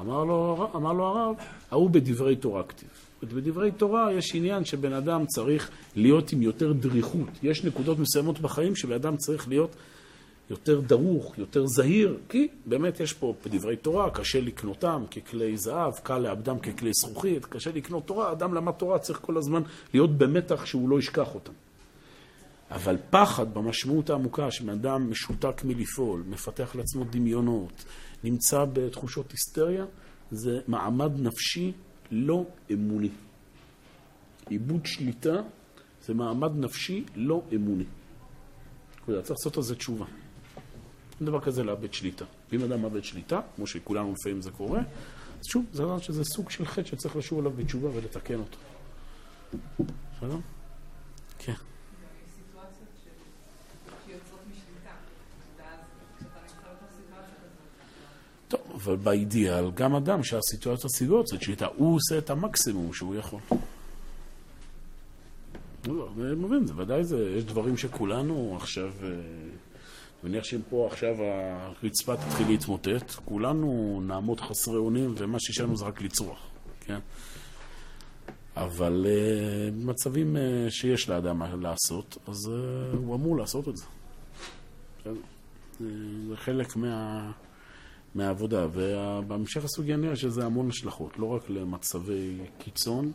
[0.00, 1.34] אמר לו, אמר לו הרב,
[1.70, 2.88] ההוא בדברי תורה כתיב.
[3.22, 7.28] בדברי תורה יש עניין שבן אדם צריך להיות עם יותר דריכות.
[7.42, 9.76] יש נקודות מסוימות בחיים שבן אדם צריך להיות
[10.50, 16.18] יותר דרוך, יותר זהיר, כי באמת יש פה בדברי תורה, קשה לקנותם ככלי זהב, קל
[16.18, 19.62] לאבדם ככלי זכוכית, קשה לקנות תורה, אדם למד תורה צריך כל הזמן
[19.94, 21.52] להיות במתח שהוא לא ישכח אותם.
[22.74, 27.84] אבל פחד במשמעות העמוקה, שבן אדם משותק מלפעול, מפתח לעצמו דמיונות,
[28.24, 29.84] נמצא בתחושות היסטריה,
[30.30, 31.72] זה מעמד נפשי
[32.10, 33.10] לא אמוני.
[34.48, 35.42] עיבוד שליטה
[36.06, 37.84] זה מעמד נפשי לא אמוני.
[39.06, 40.06] צריך לעשות על זה תשובה.
[41.20, 42.24] אין דבר כזה לאבד שליטה.
[42.52, 46.50] ואם אדם מאבד שליטה, כמו שכולנו לפעמים זה קורה, אז שוב, זה אומר שזה סוג
[46.50, 48.58] של חטא שצריך לשוב עליו בתשובה ולתקן אותו.
[50.16, 50.36] בסדר?
[51.38, 51.52] כן.
[52.34, 54.94] סיטואציות ש- שיוצאות משליטה,
[55.58, 55.78] ואז
[56.16, 62.18] כשאתה נמצא בתוך סיטואציה כזאת, טוב, אבל באידיאל, גם אדם שהסיטואציה סיטואציות שליטה, הוא עושה
[62.18, 63.40] את המקסימום שהוא יכול.
[65.86, 70.88] לא, אני מבין, זה ודאי זה, יש דברים שכולנו עכשיו, אה, אני מניח שאם פה
[70.90, 76.38] עכשיו הרצפה תתחיל להתמוטט, כולנו נעמוד חסרי אונים, ומה שיש לנו זה רק לצרוח,
[76.80, 76.98] כן?
[78.56, 83.84] אבל אה, במצבים אה, שיש לאדם לעשות, אז אה, הוא אמור לעשות את זה.
[85.06, 85.12] אה,
[86.28, 87.30] זה חלק מה...
[88.14, 93.12] מהעבודה, ובהמשך הסוגיה נראה שזה המון השלכות, לא רק למצבי קיצון,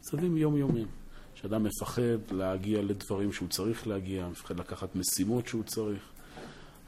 [0.00, 0.86] מצבים יומיומיים.
[1.34, 6.02] שאדם מפחד להגיע לדברים שהוא צריך להגיע, מפחד לקחת משימות שהוא צריך.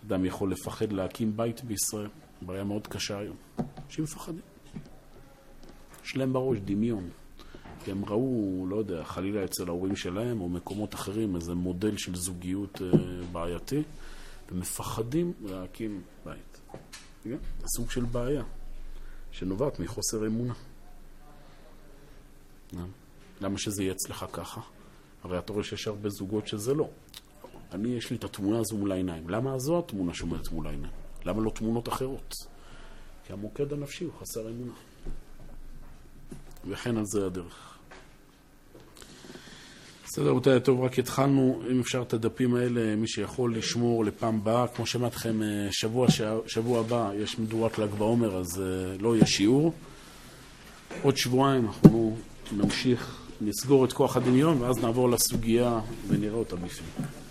[0.06, 2.08] אדם יכול לפחד להקים בית בישראל,
[2.42, 3.36] בעיה מאוד קשה היום.
[3.86, 4.40] אנשים מפחדים.
[6.04, 7.08] יש להם בראש דמיון.
[7.84, 12.14] כי הם ראו, לא יודע, חלילה אצל ההורים שלהם או מקומות אחרים, איזה מודל של
[12.14, 12.98] זוגיות אה,
[13.32, 13.82] בעייתי,
[14.52, 16.60] ומפחדים להקים בית.
[17.24, 17.36] כן?
[17.66, 18.42] סוג של בעיה
[19.30, 20.54] שנובעת מחוסר אמונה.
[22.76, 22.84] אה?
[23.40, 24.60] למה שזה יהיה אצלך ככה?
[25.22, 26.88] הרי אתה רואה שיש הרבה זוגות שזה לא.
[27.72, 29.30] אני, יש לי את התמונה הזו מול העיניים.
[29.30, 30.92] למה זו התמונה שעומדת מול העיניים?
[31.24, 32.34] למה לא תמונות אחרות?
[33.26, 34.72] כי המוקד הנפשי הוא חסר אמונה.
[36.68, 37.71] וכן על זה הדרך.
[40.12, 44.66] בסדר, רבותיי, טוב, רק התחלנו, אם אפשר את הדפים האלה, מי שיכול לשמור לפעם הבאה.
[44.68, 46.06] כמו שאמרתי לכם, אה, שבוע,
[46.46, 49.72] שבוע הבא יש מדורת ל"ג בעומר, אז אה, לא יהיה שיעור.
[51.02, 52.16] עוד שבועיים אנחנו
[52.52, 57.21] נמשיך, נסגור את כוח הדמיון, ואז נעבור לסוגיה ונראה אותה בפנים.